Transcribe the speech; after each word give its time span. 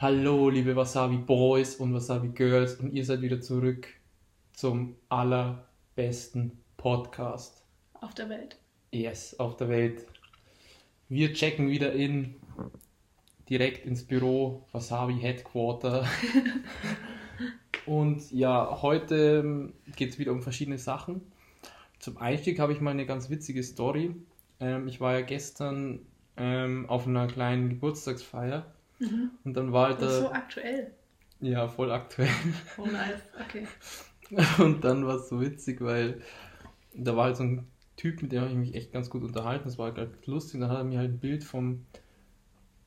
Hallo, 0.00 0.48
liebe 0.48 0.76
Wasabi 0.76 1.16
Boys 1.16 1.74
und 1.74 1.92
Wasabi 1.92 2.28
Girls, 2.28 2.76
und 2.76 2.92
ihr 2.92 3.04
seid 3.04 3.20
wieder 3.20 3.40
zurück 3.40 3.88
zum 4.52 4.94
allerbesten 5.08 6.52
Podcast. 6.76 7.64
Auf 7.94 8.14
der 8.14 8.28
Welt. 8.28 8.60
Yes, 8.92 9.40
auf 9.40 9.56
der 9.56 9.68
Welt. 9.68 10.06
Wir 11.08 11.32
checken 11.32 11.68
wieder 11.68 11.94
in, 11.94 12.36
direkt 13.50 13.86
ins 13.86 14.04
Büro, 14.04 14.68
Wasabi 14.70 15.14
Headquarter. 15.14 16.06
und 17.86 18.30
ja, 18.30 18.80
heute 18.80 19.72
geht 19.96 20.10
es 20.10 20.18
wieder 20.20 20.30
um 20.30 20.42
verschiedene 20.42 20.78
Sachen. 20.78 21.22
Zum 21.98 22.18
Einstieg 22.18 22.60
habe 22.60 22.72
ich 22.72 22.80
mal 22.80 22.92
eine 22.92 23.04
ganz 23.04 23.30
witzige 23.30 23.64
Story. 23.64 24.14
Ähm, 24.60 24.86
ich 24.86 25.00
war 25.00 25.14
ja 25.14 25.22
gestern 25.22 26.06
ähm, 26.36 26.88
auf 26.88 27.08
einer 27.08 27.26
kleinen 27.26 27.68
Geburtstagsfeier 27.68 28.64
Mhm. 28.98 29.30
und 29.44 29.54
dann 29.54 29.72
war 29.72 29.88
halt 29.88 30.02
Das 30.02 30.12
ist 30.14 30.20
so 30.20 30.30
aktuell. 30.32 30.92
ja, 31.40 31.68
voll 31.68 31.90
aktuell. 31.92 32.28
Oh 32.78 32.86
nice. 32.86 33.20
Okay. 33.48 33.66
Und 34.62 34.84
dann 34.84 35.06
war 35.06 35.16
es 35.16 35.28
so 35.30 35.40
witzig, 35.40 35.80
weil 35.80 36.20
da 36.94 37.16
war 37.16 37.24
halt 37.26 37.36
so 37.38 37.44
ein 37.44 37.66
Typ, 37.96 38.20
mit 38.20 38.30
dem 38.32 38.40
habe 38.42 38.50
ich 38.50 38.56
mich 38.58 38.74
echt 38.74 38.92
ganz 38.92 39.08
gut 39.08 39.22
unterhalten. 39.22 39.64
Das 39.64 39.78
war 39.78 39.90
ganz 39.92 40.26
lustig. 40.26 40.56
Und 40.56 40.60
dann 40.62 40.70
hat 40.70 40.78
er 40.78 40.84
mir 40.84 40.98
halt 40.98 41.12
ein 41.12 41.18
Bild 41.18 41.44
vom 41.44 41.86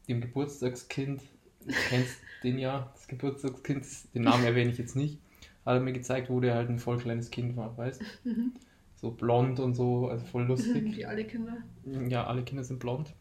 dem 0.08 0.22
Geburtstagskind, 0.22 1.22
du 1.66 1.74
kennst 1.90 2.18
den 2.44 2.60
ja, 2.60 2.91
das 2.94 3.08
Geburtstagskind, 3.08 3.86
den 4.14 4.24
Namen 4.24 4.44
erwähne 4.44 4.70
ich 4.72 4.78
jetzt 4.78 4.96
nicht, 4.96 5.20
hat 5.66 5.76
er 5.76 5.80
mir 5.80 5.94
gezeigt, 5.94 6.30
wo 6.30 6.40
der 6.40 6.55
halt 6.55 6.70
ein 6.70 6.80
voll 6.80 6.98
kleines 6.98 7.30
Kind 7.32 7.55
war, 7.55 7.76
weißt 7.78 8.02
Mhm. 8.24 8.54
So 8.96 9.10
blond 9.12 9.60
und 9.60 9.74
so, 9.74 10.10
also 10.10 10.24
voll 10.26 10.44
lustig. 10.44 10.96
Wie 10.96 11.05
alle 11.07 11.26
Kinder. 11.26 11.57
Ja, 12.07 12.28
alle 12.28 12.44
Kinder 12.44 12.63
sind 12.63 12.80
blond. 12.80 13.13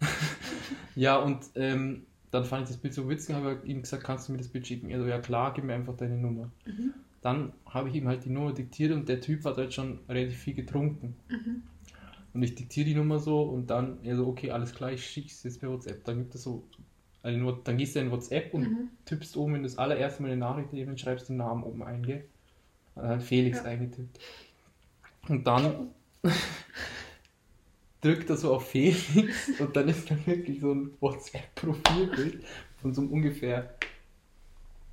ja, 0.94 1.16
und 1.16 1.44
ähm, 1.56 2.06
dann 2.34 2.44
fand 2.44 2.64
ich 2.64 2.68
das 2.70 2.76
Bild 2.78 2.92
so 2.94 3.08
witzig, 3.08 3.34
habe 3.34 3.60
ihm 3.64 3.80
gesagt, 3.82 4.04
kannst 4.04 4.28
du 4.28 4.32
mir 4.32 4.38
das 4.38 4.48
Bild 4.48 4.66
schicken? 4.66 4.90
Er 4.90 5.00
so, 5.00 5.06
ja 5.06 5.20
klar, 5.20 5.54
gib 5.54 5.64
mir 5.64 5.74
einfach 5.74 5.96
deine 5.96 6.16
Nummer. 6.16 6.50
Mhm. 6.66 6.92
Dann 7.22 7.52
habe 7.66 7.88
ich 7.88 7.94
ihm 7.94 8.08
halt 8.08 8.24
die 8.24 8.30
Nummer 8.30 8.52
diktiert 8.52 8.92
und 8.92 9.08
der 9.08 9.20
Typ 9.20 9.44
hat 9.44 9.56
halt 9.56 9.72
schon 9.72 10.00
relativ 10.08 10.36
viel 10.38 10.54
getrunken. 10.54 11.14
Mhm. 11.28 11.62
Und 12.34 12.42
ich 12.42 12.54
diktiere 12.56 12.86
die 12.86 12.94
Nummer 12.94 13.20
so 13.20 13.42
und 13.42 13.70
dann, 13.70 13.98
er 14.02 14.16
so, 14.16 14.26
okay, 14.26 14.50
alles 14.50 14.74
klar, 14.74 14.92
ich 14.92 15.06
schicke 15.06 15.28
es 15.28 15.42
jetzt 15.44 15.60
per 15.60 15.70
WhatsApp. 15.70 16.04
Dann 16.04 16.18
gibt 16.18 16.34
es 16.34 16.42
so, 16.42 16.64
nur, 17.22 17.60
dann 17.62 17.78
gehst 17.78 17.94
du 17.94 18.00
in 18.00 18.10
WhatsApp 18.10 18.52
und 18.52 18.62
Mhm. 18.62 18.88
tippst 19.04 19.36
oben 19.36 19.54
in 19.54 19.62
das 19.62 19.78
allererste 19.78 20.22
Mal 20.22 20.32
eine 20.32 20.38
Nachricht 20.38 20.72
eben 20.74 20.90
und 20.90 21.00
schreibst 21.00 21.28
den 21.28 21.36
Namen 21.36 21.62
oben 21.62 21.82
ein, 21.84 22.02
gell? 22.02 22.24
Dann 22.96 23.08
hat 23.08 23.22
Felix 23.22 23.58
Ja. 23.58 23.64
eingetippt. 23.64 24.18
Und 25.28 25.46
dann 25.46 25.90
drückt 28.04 28.28
er 28.30 28.36
so 28.36 28.54
auf 28.54 28.68
Felix 28.68 29.50
und 29.58 29.74
dann 29.74 29.88
ist 29.88 30.10
da 30.10 30.16
wirklich 30.26 30.60
so 30.60 30.72
ein 30.72 30.90
WhatsApp-Profilbild 31.00 32.44
von 32.80 32.94
so 32.94 33.00
einem 33.00 33.12
ungefähr 33.12 33.74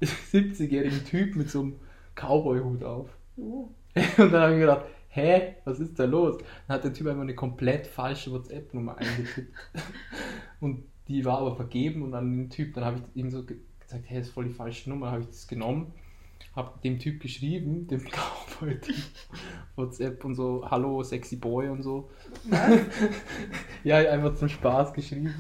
70-jährigen 0.02 1.06
Typ 1.06 1.36
mit 1.36 1.50
so 1.50 1.62
einem 1.62 1.76
Cowboy-Hut 2.16 2.84
auf. 2.84 3.10
Oh. 3.38 3.70
Und 4.18 4.32
dann 4.32 4.42
habe 4.42 4.54
ich 4.54 4.60
gedacht, 4.62 4.86
hä, 5.10 5.56
was 5.66 5.80
ist 5.80 6.00
da 6.00 6.06
los? 6.06 6.38
Dann 6.68 6.76
hat 6.76 6.84
der 6.84 6.94
Typ 6.94 7.08
einfach 7.08 7.22
eine 7.22 7.36
komplett 7.36 7.86
falsche 7.88 8.32
WhatsApp-Nummer 8.32 8.98
eingetippt. 8.98 9.54
Und 10.62 10.84
die 11.08 11.26
war 11.26 11.40
aber 11.40 11.56
vergeben 11.56 12.04
und 12.04 12.14
an 12.14 12.38
den 12.38 12.50
Typ, 12.50 12.74
dann 12.76 12.86
habe 12.86 12.98
ich 12.98 13.20
ihm 13.20 13.32
so 13.32 13.44
ge- 13.44 13.58
gesagt, 13.82 14.04
hey, 14.08 14.20
das 14.20 14.28
ist 14.28 14.34
voll 14.34 14.46
die 14.46 14.54
falsche 14.54 14.90
Nummer, 14.90 15.12
habe 15.12 15.22
ich 15.22 15.28
das 15.28 15.48
genommen, 15.48 15.92
habe 16.56 16.80
dem 16.84 17.00
Typ 17.00 17.22
geschrieben, 17.22 17.88
dem 17.88 18.02
Cowboy-Typ, 18.60 18.96
WhatsApp 19.76 20.24
und 20.26 20.36
so, 20.36 20.66
hallo, 20.70 21.02
sexy 21.04 21.38
boy 21.38 21.70
und 21.70 21.84
so. 21.84 22.10
Ja, 23.84 23.98
einfach 23.98 24.36
zum 24.36 24.48
Spaß 24.50 24.94
geschrieben. 24.94 25.34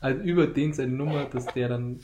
Also 0.00 0.22
über 0.22 0.46
den 0.46 0.72
seine 0.72 0.92
Nummer, 0.92 1.24
dass 1.26 1.46
der 1.46 1.68
dann, 1.68 2.00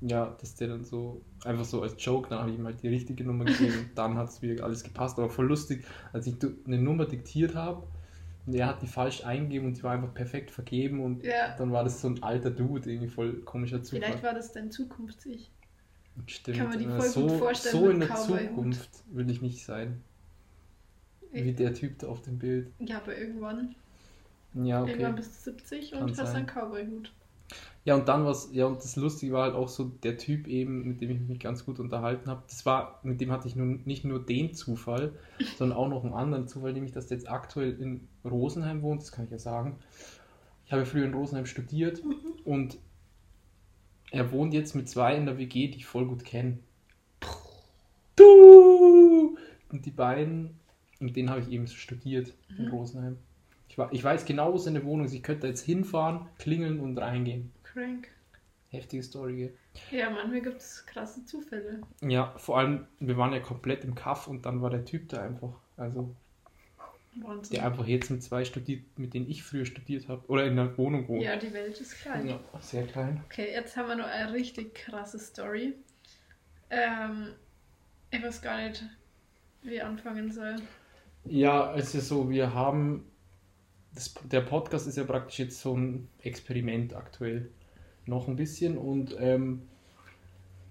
ja, 0.00 0.36
dass 0.40 0.54
der 0.56 0.68
dann 0.68 0.84
so, 0.84 1.22
einfach 1.44 1.64
so 1.64 1.82
als 1.82 1.94
Joke, 2.04 2.28
dann 2.28 2.40
habe 2.40 2.50
ich 2.50 2.58
ihm 2.58 2.64
halt 2.66 2.82
die 2.82 2.88
richtige 2.88 3.24
Nummer 3.24 3.44
gegeben 3.44 3.78
und 3.78 3.90
dann 3.98 4.16
hat 4.16 4.28
es 4.28 4.42
wieder 4.42 4.64
alles 4.64 4.82
gepasst. 4.82 5.18
Aber 5.18 5.30
voll 5.30 5.46
lustig, 5.46 5.84
als 6.12 6.26
ich 6.26 6.34
eine 6.66 6.78
Nummer 6.78 7.06
diktiert 7.06 7.54
habe 7.54 7.86
und 8.46 8.54
er 8.54 8.66
hat 8.66 8.82
die 8.82 8.86
falsch 8.86 9.24
eingegeben 9.24 9.68
und 9.68 9.76
die 9.76 9.82
war 9.82 9.92
einfach 9.92 10.12
perfekt 10.14 10.50
vergeben 10.50 11.00
und 11.00 11.24
Ja. 11.24 11.54
dann 11.56 11.70
war 11.72 11.84
das 11.84 12.00
so 12.00 12.08
ein 12.08 12.22
alter 12.22 12.50
Dude, 12.50 12.90
irgendwie 12.90 13.08
voll 13.08 13.34
komischer 13.42 13.82
Zufall. 13.82 14.02
Vielleicht 14.02 14.22
war 14.24 14.34
das 14.34 14.52
dein 14.52 14.70
Zukunfts-Ich. 14.70 15.52
Stimmt. 16.26 16.58
kann 16.58 16.68
man 16.68 16.78
die 16.78 16.86
voll 16.86 17.02
so, 17.02 17.26
gut 17.26 17.38
vorstellen 17.38 17.76
so 17.76 17.90
in 17.90 18.00
der. 18.00 18.14
Zukunft 18.14 18.90
will 19.10 19.30
ich 19.30 19.42
nicht 19.42 19.64
sein. 19.64 20.02
Wie 21.32 21.52
der 21.52 21.74
Typ 21.74 21.98
da 21.98 22.08
auf 22.08 22.22
dem 22.22 22.38
Bild. 22.38 22.72
Ja, 22.78 22.98
aber 22.98 23.16
irgendwann. 23.16 23.74
Ja, 24.54 24.82
okay. 24.82 24.92
Irgendwann 24.92 25.16
bist 25.16 25.46
du 25.46 25.50
70 25.52 25.90
Kann 25.90 26.02
und 26.02 26.10
hast 26.10 26.32
sein. 26.32 26.36
einen 26.36 26.46
Cowboy-Hut. 26.46 27.12
Ja, 27.84 27.94
und 27.94 28.08
dann 28.08 28.26
was, 28.26 28.50
ja, 28.52 28.66
und 28.66 28.78
das 28.78 28.96
Lustige 28.96 29.32
war 29.32 29.44
halt 29.44 29.54
auch 29.54 29.68
so 29.68 29.84
der 29.84 30.18
Typ 30.18 30.46
eben, 30.46 30.86
mit 30.86 31.00
dem 31.00 31.10
ich 31.10 31.20
mich 31.20 31.40
ganz 31.40 31.64
gut 31.64 31.80
unterhalten 31.80 32.28
habe. 32.28 32.42
Das 32.46 32.66
war, 32.66 33.00
mit 33.02 33.20
dem 33.20 33.30
hatte 33.30 33.48
ich 33.48 33.56
nun 33.56 33.82
nicht 33.84 34.04
nur 34.04 34.24
den 34.24 34.52
Zufall, 34.52 35.12
sondern 35.56 35.78
auch 35.78 35.88
noch 35.88 36.04
einen 36.04 36.12
anderen 36.12 36.48
Zufall, 36.48 36.72
nämlich, 36.72 36.92
dass 36.92 37.06
der 37.06 37.16
jetzt 37.16 37.30
aktuell 37.30 37.80
in 37.80 38.06
Rosenheim 38.24 38.82
wohnt, 38.82 39.02
das 39.02 39.12
kann 39.12 39.24
ich 39.24 39.30
ja 39.30 39.38
sagen. 39.38 39.76
Ich 40.66 40.72
habe 40.72 40.84
früher 40.84 41.06
in 41.06 41.14
Rosenheim 41.14 41.46
studiert 41.46 42.02
und 42.44 42.78
er 44.10 44.32
wohnt 44.32 44.54
jetzt 44.54 44.74
mit 44.74 44.88
zwei 44.88 45.16
in 45.16 45.26
der 45.26 45.38
WG, 45.38 45.68
die 45.68 45.78
ich 45.78 45.86
voll 45.86 46.06
gut 46.06 46.24
kenne. 46.24 46.58
Du! 48.16 49.36
Und 49.70 49.84
die 49.86 49.90
beiden, 49.90 50.58
mit 50.98 51.16
denen 51.16 51.30
habe 51.30 51.40
ich 51.40 51.50
eben 51.50 51.66
studiert 51.66 52.34
in 52.56 52.66
Mhm. 52.66 52.70
Rosenheim. 52.70 53.18
Ich, 53.68 53.76
wa- 53.78 53.88
ich 53.92 54.02
weiß 54.02 54.24
genau, 54.24 54.52
wo 54.52 54.58
seine 54.58 54.84
Wohnung 54.84 55.06
ist. 55.06 55.12
Ich 55.12 55.22
könnte 55.22 55.42
da 55.42 55.48
jetzt 55.48 55.60
hinfahren, 55.64 56.26
klingeln 56.38 56.80
und 56.80 56.96
reingehen. 56.98 57.52
Crank. 57.62 58.08
Heftige 58.70 59.02
Story. 59.02 59.36
gell? 59.36 59.54
Ja, 59.90 60.10
manchmal 60.10 60.40
gibt 60.42 60.60
es 60.60 60.84
krasse 60.86 61.24
Zufälle. 61.24 61.80
Ja, 62.02 62.34
vor 62.36 62.58
allem, 62.58 62.86
wir 62.98 63.16
waren 63.16 63.32
ja 63.32 63.40
komplett 63.40 63.84
im 63.84 63.94
Kaff 63.94 64.26
und 64.26 64.44
dann 64.46 64.60
war 64.62 64.70
der 64.70 64.84
Typ 64.84 65.08
da 65.08 65.22
einfach. 65.22 65.52
Also, 65.76 66.14
Wahnsinn. 67.22 67.56
der 67.56 67.66
einfach 67.66 67.86
jetzt 67.86 68.10
mit 68.10 68.22
zwei 68.22 68.44
studiert, 68.44 68.98
mit 68.98 69.14
denen 69.14 69.28
ich 69.28 69.42
früher 69.42 69.64
studiert 69.64 70.08
habe. 70.08 70.26
Oder 70.28 70.46
in 70.46 70.56
der 70.56 70.76
Wohnung 70.78 71.08
wohnt. 71.08 71.22
Ja, 71.22 71.36
die 71.36 71.52
Welt 71.52 71.80
ist 71.80 72.00
klein. 72.00 72.28
Ja, 72.28 72.40
sehr 72.60 72.86
klein. 72.86 73.22
Okay, 73.26 73.48
jetzt 73.52 73.76
haben 73.76 73.88
wir 73.88 73.96
noch 73.96 74.06
eine 74.06 74.32
richtig 74.32 74.74
krasse 74.74 75.18
Story. 75.18 75.74
Ähm, 76.70 77.34
ich 78.10 78.22
weiß 78.22 78.42
gar 78.42 78.66
nicht, 78.66 78.84
wie 79.62 79.74
ich 79.74 79.82
anfangen 79.82 80.30
soll. 80.30 80.56
Ja, 81.24 81.74
es 81.74 81.94
ist 81.94 82.08
so, 82.08 82.30
wir 82.30 82.54
haben. 82.54 83.04
Das, 83.94 84.14
der 84.24 84.42
Podcast 84.42 84.86
ist 84.86 84.96
ja 84.96 85.04
praktisch 85.04 85.38
jetzt 85.38 85.60
so 85.60 85.76
ein 85.76 86.08
Experiment 86.22 86.94
aktuell. 86.94 87.50
Noch 88.06 88.28
ein 88.28 88.36
bisschen 88.36 88.78
und 88.78 89.16
ähm, 89.18 89.62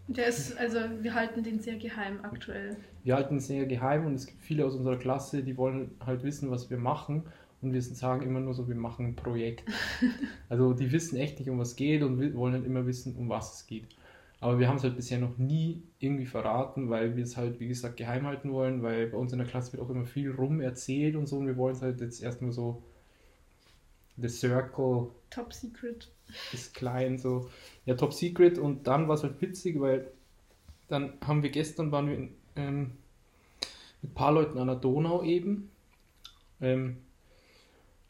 Der 0.07 0.28
ist, 0.28 0.57
also 0.57 0.79
wir 1.01 1.13
halten 1.13 1.44
den 1.44 1.59
sehr 1.59 1.75
geheim 1.78 2.19
aktuell. 2.23 2.78
wir 3.03 3.16
halten 3.16 3.38
es 3.38 3.47
sehr 3.47 3.66
geheim 3.66 4.06
und 4.06 4.16
es 4.16 4.25
gibt 4.25 4.41
viele 4.41 4.66
aus 4.66 4.75
unserer 4.75 4.97
Klasse, 4.97 5.44
die 5.44 5.57
wollen 5.57 5.91
halt 6.06 6.23
wissen, 6.23 6.50
was 6.50 6.69
wir 6.69 6.78
machen. 6.78 7.23
Und 7.62 7.73
wir 7.73 7.81
sagen 7.81 8.22
immer 8.22 8.40
nur 8.40 8.53
so, 8.53 8.67
wir 8.67 8.75
machen 8.75 9.07
ein 9.07 9.16
Projekt. 9.16 9.63
Also 10.50 10.73
die 10.73 10.91
wissen 10.91 11.17
echt 11.17 11.40
nicht, 11.40 11.50
um 11.50 11.59
was 11.59 11.69
es 11.69 11.75
geht 11.75 12.03
und 12.03 12.35
wollen 12.35 12.53
halt 12.53 12.66
immer 12.66 12.85
wissen, 12.85 13.16
um 13.17 13.29
was 13.29 13.56
es 13.56 13.67
geht. 13.67 13.88
Aber 14.40 14.59
wir 14.59 14.67
haben 14.67 14.78
es 14.78 14.84
halt 14.84 14.96
bisher 14.96 15.19
noch 15.19 15.38
nie 15.38 15.81
irgendwie 16.00 16.25
verraten, 16.25 16.90
weil 16.90 17.16
wir 17.17 17.23
es 17.23 17.35
halt, 17.35 17.59
wie 17.59 17.67
gesagt, 17.67 17.97
geheim 17.97 18.28
halten 18.28 18.51
wollen, 18.51 18.84
weil 18.84 19.07
bei 19.07 19.17
uns 19.17 19.34
in 19.34 19.40
der 19.40 19.47
Klasse 19.47 19.73
wird 19.73 19.81
auch 19.81 19.90
immer 19.90 20.06
viel 20.06 20.31
rum 20.31 20.62
erzählt 20.62 21.16
und 21.16 21.28
so 21.28 21.38
und 21.38 21.47
wir 21.47 21.57
wollen 21.57 21.75
es 21.75 21.81
halt 21.81 22.00
jetzt 22.01 22.22
erstmal 22.22 22.51
so, 22.51 22.84
the 24.17 24.28
circle 24.29 25.11
Top 25.29 25.53
Secret. 25.53 26.09
ist 26.53 26.73
klein, 26.73 27.17
so, 27.17 27.50
ja, 27.85 27.95
top 27.95 28.13
secret 28.13 28.57
und 28.57 28.85
dann 28.88 29.07
war 29.07 29.16
es 29.16 29.23
halt 29.23 29.41
witzig, 29.41 29.79
weil 29.79 30.11
dann 30.88 31.13
haben 31.25 31.44
wir 31.44 31.50
gestern, 31.50 31.91
waren 31.91 32.07
wir 32.09 32.16
in, 32.17 32.35
ähm, 32.55 32.91
mit 34.01 34.11
ein 34.11 34.13
paar 34.13 34.31
Leuten 34.31 34.58
an 34.58 34.67
der 34.67 34.75
Donau 34.78 35.23
eben, 35.23 35.69
ähm, 36.61 36.97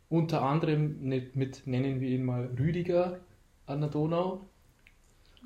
unter 0.09 0.41
anderem 0.41 1.01
mit, 1.01 1.35
mit, 1.35 1.67
nennen 1.67 1.99
wir 2.01 2.09
ihn 2.09 2.23
mal 2.25 2.49
Rüdiger 2.57 3.19
an 3.65 3.81
der 3.81 3.89
Donau. 3.89 4.47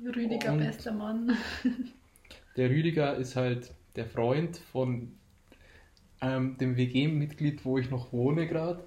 Rüdiger, 0.04 0.52
Und- 0.52 0.58
bester 0.60 0.92
Mann. 0.92 1.36
Der 2.56 2.68
Rüdiger 2.68 3.16
ist 3.16 3.34
halt 3.34 3.72
der 3.96 4.04
Freund 4.04 4.58
von 4.58 5.12
ähm, 6.20 6.58
dem 6.58 6.76
WG-Mitglied, 6.76 7.64
wo 7.64 7.78
ich 7.78 7.88
noch 7.90 8.12
wohne 8.12 8.46
gerade. 8.46 8.84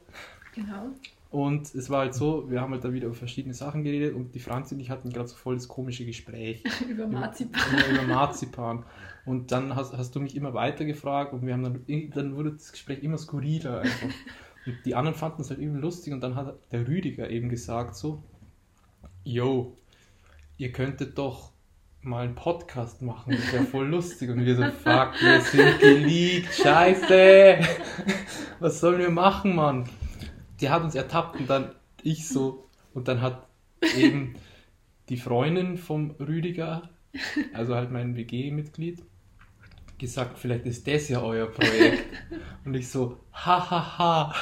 Genau. 0.54 0.92
Und 1.36 1.76
es 1.76 1.90
war 1.90 2.00
halt 2.00 2.14
so, 2.14 2.50
wir 2.50 2.62
haben 2.62 2.72
halt 2.72 2.86
da 2.86 2.94
wieder 2.94 3.08
über 3.08 3.14
verschiedene 3.14 3.54
Sachen 3.54 3.84
geredet 3.84 4.16
und 4.16 4.34
die 4.36 4.40
Franzi 4.40 4.74
und 4.74 4.80
ich 4.80 4.90
hatten 4.90 5.10
gerade 5.10 5.28
so 5.28 5.36
voll 5.36 5.56
das 5.56 5.68
komische 5.68 6.06
Gespräch. 6.06 6.64
Über 6.90 7.08
Marzipan. 7.08 7.62
Immer 7.78 8.04
über 8.04 8.04
Marzipan. 8.04 8.86
Und 9.26 9.52
dann 9.52 9.76
hast, 9.76 9.92
hast 9.98 10.16
du 10.16 10.22
mich 10.22 10.38
immer 10.38 10.54
weiter 10.54 10.86
gefragt 10.86 11.34
und 11.34 11.46
wir 11.46 11.52
haben 11.52 11.64
dann, 11.64 12.12
dann 12.14 12.38
wurde 12.38 12.54
das 12.54 12.72
Gespräch 12.72 13.04
immer 13.04 13.18
skurriler 13.18 13.82
einfach. 13.82 14.16
Und 14.66 14.78
die 14.86 14.96
anderen 14.96 15.14
fanden 15.14 15.42
es 15.42 15.50
halt 15.50 15.60
eben 15.60 15.76
lustig 15.76 16.14
und 16.14 16.22
dann 16.22 16.36
hat 16.38 16.56
der 16.72 16.88
Rüdiger 16.88 17.30
eben 17.30 17.50
gesagt 17.50 17.98
so, 17.98 18.24
yo, 19.26 19.76
ihr 20.58 20.72
könntet 20.72 21.18
doch 21.18 21.52
mal 22.02 22.24
einen 22.24 22.36
Podcast 22.36 23.02
machen, 23.02 23.36
das 23.36 23.52
wäre 23.52 23.66
voll 23.66 23.88
lustig. 23.88 24.30
Und 24.30 24.46
wir 24.46 24.56
so, 24.56 24.64
fuck, 24.64 25.22
wir 25.22 25.42
sind 25.42 25.80
geleakt, 25.82 26.54
scheiße. 26.54 27.58
Was 28.62 28.80
sollen 28.80 29.00
wir 29.00 29.12
machen, 29.12 29.54
Mann? 29.54 29.90
Der 30.62 30.72
hat 30.72 30.84
uns 30.84 30.96
ertappt 30.96 31.40
und 31.40 31.50
dann 31.50 31.76
ich 32.02 32.28
so, 32.28 32.66
und 32.94 33.08
dann 33.08 33.22
hat 33.22 33.48
eben 33.98 34.36
die 35.10 35.18
Freundin 35.18 35.78
vom 35.78 36.12
Rüdiger, 36.12 36.90
also 37.54 37.76
halt 37.76 37.92
mein 37.92 38.16
WG-Mitglied, 38.16 39.04
gesagt, 39.98 40.38
vielleicht 40.38 40.66
ist 40.66 40.88
das 40.88 41.10
ja 41.10 41.22
euer 41.22 41.48
Projekt. 41.48 42.06
Und 42.66 42.74
ich 42.74 42.90
so, 42.90 43.20
hahaha, 43.32 43.98
ha, 43.98 43.98
ha, 43.98 44.36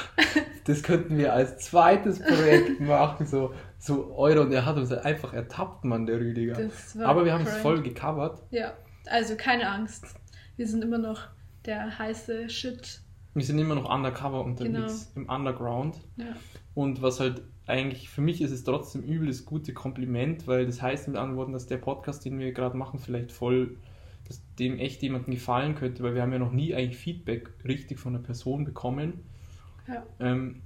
das 0.64 0.82
könnten 0.82 1.16
wir 1.16 1.32
als 1.32 1.58
zweites 1.58 2.20
Projekt 2.20 2.80
machen, 2.80 3.26
so, 3.26 3.54
so 3.78 4.14
Euro. 4.14 4.42
Und 4.42 4.52
er 4.52 4.66
hat 4.66 4.76
uns 4.76 4.92
einfach 4.92 5.32
ertappt, 5.32 5.84
Mann, 5.84 6.06
der 6.06 6.18
Rüdiger. 6.18 6.58
Aber 7.02 7.24
wir 7.24 7.32
haben 7.32 7.44
es 7.44 7.56
voll 7.58 7.82
gecovert. 7.82 8.42
Ja, 8.50 8.72
also 9.06 9.36
keine 9.36 9.70
Angst. 9.70 10.04
Wir 10.56 10.66
sind 10.66 10.82
immer 10.82 10.98
noch 10.98 11.28
der 11.66 11.98
heiße 11.98 12.48
Shit. 12.48 13.00
Wir 13.34 13.44
sind 13.44 13.58
immer 13.58 13.74
noch 13.74 13.92
undercover 13.92 14.44
unterwegs, 14.44 15.12
im 15.16 15.28
Underground. 15.28 16.00
Ja. 16.16 16.36
Und 16.74 17.02
was 17.02 17.20
halt 17.20 17.42
eigentlich, 17.66 18.08
für 18.08 18.20
mich 18.20 18.40
ist 18.40 18.52
es 18.52 18.64
trotzdem 18.64 19.02
übel 19.02 19.28
das 19.28 19.44
gute 19.44 19.72
Kompliment, 19.72 20.46
weil 20.46 20.66
das 20.66 20.82
heißt 20.82 21.08
mit 21.08 21.16
anderen 21.16 21.36
Worten, 21.36 21.52
dass 21.52 21.66
der 21.66 21.78
Podcast, 21.78 22.24
den 22.24 22.38
wir 22.38 22.52
gerade 22.52 22.76
machen, 22.76 22.98
vielleicht 22.98 23.32
voll, 23.32 23.76
dass 24.26 24.42
dem 24.56 24.78
echt 24.78 25.02
jemandem 25.02 25.34
gefallen 25.34 25.74
könnte, 25.74 26.02
weil 26.02 26.14
wir 26.14 26.22
haben 26.22 26.32
ja 26.32 26.38
noch 26.38 26.52
nie 26.52 26.74
eigentlich 26.74 26.96
Feedback 26.96 27.52
richtig 27.64 27.98
von 27.98 28.14
einer 28.14 28.22
Person 28.22 28.64
bekommen. 28.64 29.24
Ja. 29.88 30.04
Ähm, 30.20 30.62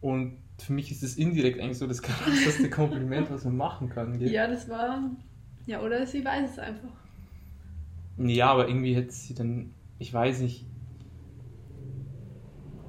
und 0.00 0.38
für 0.58 0.72
mich 0.72 0.90
ist 0.90 1.02
es 1.02 1.16
indirekt 1.16 1.60
eigentlich 1.60 1.78
so 1.78 1.86
das 1.86 2.02
krasseste 2.02 2.68
Kompliment, 2.70 3.30
was 3.30 3.44
man 3.44 3.56
machen 3.56 3.88
kann. 3.88 4.18
Gell? 4.18 4.30
ja, 4.30 4.46
das 4.46 4.68
war. 4.68 5.10
Ja, 5.66 5.80
oder 5.80 6.06
sie 6.06 6.24
weiß 6.24 6.50
es 6.50 6.58
einfach. 6.58 6.90
ja, 8.18 8.50
aber 8.50 8.68
irgendwie 8.68 8.94
hätte 8.94 9.12
sie 9.12 9.34
dann, 9.34 9.72
ich 9.98 10.12
weiß 10.12 10.40
nicht, 10.40 10.66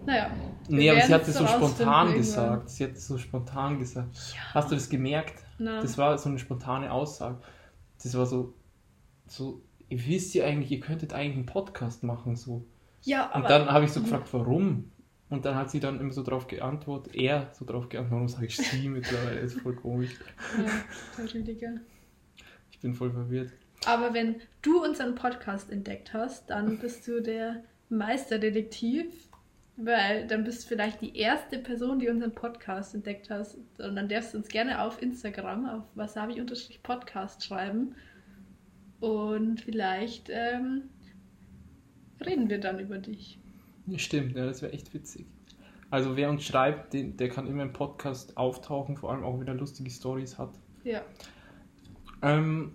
Naja. 0.06 0.30
nee, 0.68 0.90
aber 0.90 1.02
sie 1.02 1.14
hat 1.14 1.28
es 1.28 1.36
so 1.36 1.46
spontan 1.48 2.08
irgendwann. 2.08 2.16
gesagt. 2.18 2.70
Sie 2.70 2.84
hat 2.84 2.92
es 2.92 3.08
so 3.08 3.18
spontan 3.18 3.80
gesagt. 3.80 4.16
Ja. 4.34 4.54
Hast 4.54 4.72
du 4.72 4.76
das 4.76 4.90
gemerkt? 4.90 5.44
Na, 5.58 5.82
Das 5.82 5.98
war 5.98 6.18
so 6.18 6.30
eine 6.30 6.40
spontane 6.40 6.92
Aussage. 6.92 7.38
Das 8.04 8.16
war 8.18 8.26
so, 8.26 8.54
so, 9.28 9.62
ihr 9.90 10.06
wisst 10.06 10.34
ja 10.34 10.46
eigentlich, 10.46 10.72
ihr 10.72 10.80
könntet 10.80 11.14
eigentlich 11.14 11.38
einen 11.38 11.46
Podcast 11.46 12.04
machen, 12.04 12.36
so. 12.36 12.66
ja, 13.04 13.30
aber. 13.32 13.44
Und 13.44 13.50
dann 13.50 13.70
habe 13.72 13.86
ich 13.86 13.92
so 13.92 14.02
gefragt, 14.02 14.28
warum? 14.32 14.92
Und 15.30 15.44
dann 15.46 15.56
hat 15.56 15.72
sie 15.72 15.80
dann 15.80 16.00
immer 16.00 16.12
so 16.12 16.22
drauf 16.22 16.48
geantwortet, 16.48 17.16
er 17.16 17.50
so 17.54 17.66
drauf 17.66 17.90
geantwortet, 17.90 18.12
warum 18.12 18.28
sage 18.28 18.46
ich 18.46 18.58
sie 18.58 18.88
mittlerweile, 18.90 19.40
ist 19.40 19.60
voll 19.60 19.76
komisch. 19.76 20.12
ja, 20.58 20.72
der 21.18 21.34
Rüdiger. 21.34 21.70
Ich 22.72 22.80
bin 22.80 22.94
voll 22.94 23.12
verwirrt. 23.12 23.52
Aber 23.88 24.14
wenn 24.14 24.36
du 24.62 24.84
unseren 24.84 25.16
Podcast 25.16 25.72
entdeckt 25.72 26.14
hast, 26.14 26.50
dann 26.50 26.78
bist 26.78 27.08
du 27.08 27.22
der 27.22 27.64
Meisterdetektiv, 27.90 29.06
weil 29.78 30.28
dann 30.28 30.44
bist 30.44 30.64
du 30.64 30.68
vielleicht 30.70 31.02
die 31.02 31.18
erste 31.18 31.60
Person, 31.60 32.00
die 32.00 32.10
unseren 32.10 32.34
Podcast 32.34 32.96
entdeckt 32.96 33.30
hast. 33.30 33.58
Und 33.80 33.96
dann 33.96 34.10
darfst 34.10 34.34
du 34.34 34.38
uns 34.38 34.48
gerne 34.48 34.82
auf 34.82 35.02
Instagram, 35.02 35.66
auf 35.68 35.84
wasabi-podcast 35.96 37.44
schreiben. 37.44 37.96
Und 39.00 39.62
vielleicht 39.62 40.30
ähm, 40.30 40.84
reden 42.26 42.50
wir 42.50 42.60
dann 42.60 42.80
über 42.80 42.98
dich. 42.98 43.40
Ja, 43.88 44.00
stimmt, 44.00 44.36
ja, 44.36 44.46
das 44.46 44.62
wäre 44.62 44.74
echt 44.74 44.94
witzig. 44.94 45.28
Also 45.92 46.16
wer 46.18 46.30
uns 46.30 46.44
schreibt, 46.44 46.94
den, 46.94 47.18
der 47.18 47.30
kann 47.30 47.48
immer 47.48 47.64
im 47.64 47.74
Podcast 47.74 48.38
auftauchen, 48.38 48.98
vor 48.98 49.12
allem 49.12 49.24
auch 49.24 49.40
wenn 49.40 49.48
er 49.48 49.54
lustige 49.56 49.90
Stories 49.92 50.38
hat. 50.38 50.58
Ja, 50.84 51.04
Ähm, 52.22 52.74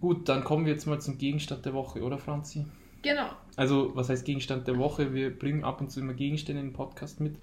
gut, 0.00 0.28
dann 0.28 0.44
kommen 0.44 0.66
wir 0.66 0.72
jetzt 0.72 0.86
mal 0.86 1.00
zum 1.00 1.18
Gegenstand 1.18 1.64
der 1.64 1.72
Woche, 1.74 2.02
oder 2.02 2.18
Franzi? 2.18 2.66
Genau. 3.02 3.30
Also, 3.56 3.94
was 3.94 4.08
heißt 4.08 4.24
Gegenstand 4.24 4.66
der 4.66 4.78
Woche? 4.78 5.12
Wir 5.12 5.36
bringen 5.36 5.64
ab 5.64 5.80
und 5.80 5.90
zu 5.90 6.00
immer 6.00 6.14
Gegenstände 6.14 6.60
in 6.60 6.68
den 6.68 6.72
Podcast 6.72 7.20
mit. 7.20 7.38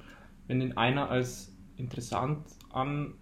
Wenn 0.47 0.59
den 0.59 0.77
einer 0.77 1.09
als 1.09 1.53
interessant 1.77 2.47
an, 2.71 3.13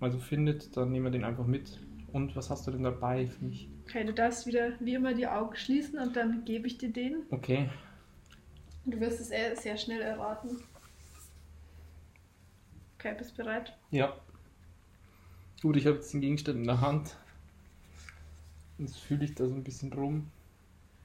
also 0.00 0.18
findet, 0.18 0.76
dann 0.76 0.92
nehmen 0.92 1.06
wir 1.06 1.10
den 1.10 1.24
einfach 1.24 1.46
mit. 1.46 1.80
Und 2.12 2.36
was 2.36 2.50
hast 2.50 2.66
du 2.66 2.70
denn 2.70 2.84
dabei 2.84 3.26
für 3.26 3.44
mich? 3.44 3.68
Okay, 3.86 4.04
du 4.04 4.12
darfst 4.12 4.46
wieder 4.46 4.72
wie 4.80 4.94
immer 4.94 5.14
die 5.14 5.26
Augen 5.26 5.56
schließen 5.56 5.98
und 5.98 6.14
dann 6.14 6.44
gebe 6.44 6.66
ich 6.66 6.78
dir 6.78 6.90
den. 6.90 7.22
Okay. 7.30 7.68
Du 8.86 9.00
wirst 9.00 9.20
es 9.20 9.28
sehr, 9.28 9.56
sehr 9.56 9.76
schnell 9.76 10.00
erraten. 10.00 10.58
Okay, 12.98 13.14
bist 13.16 13.36
bereit? 13.36 13.76
Ja. 13.90 14.14
Gut, 15.60 15.76
ich 15.76 15.86
habe 15.86 15.96
jetzt 15.96 16.12
den 16.12 16.20
Gegenstand 16.20 16.58
in 16.58 16.64
der 16.64 16.80
Hand. 16.80 17.16
Jetzt 18.78 18.98
fühle 18.98 19.24
ich 19.24 19.34
da 19.34 19.46
so 19.46 19.54
ein 19.54 19.64
bisschen 19.64 19.92
rum. 19.92 20.30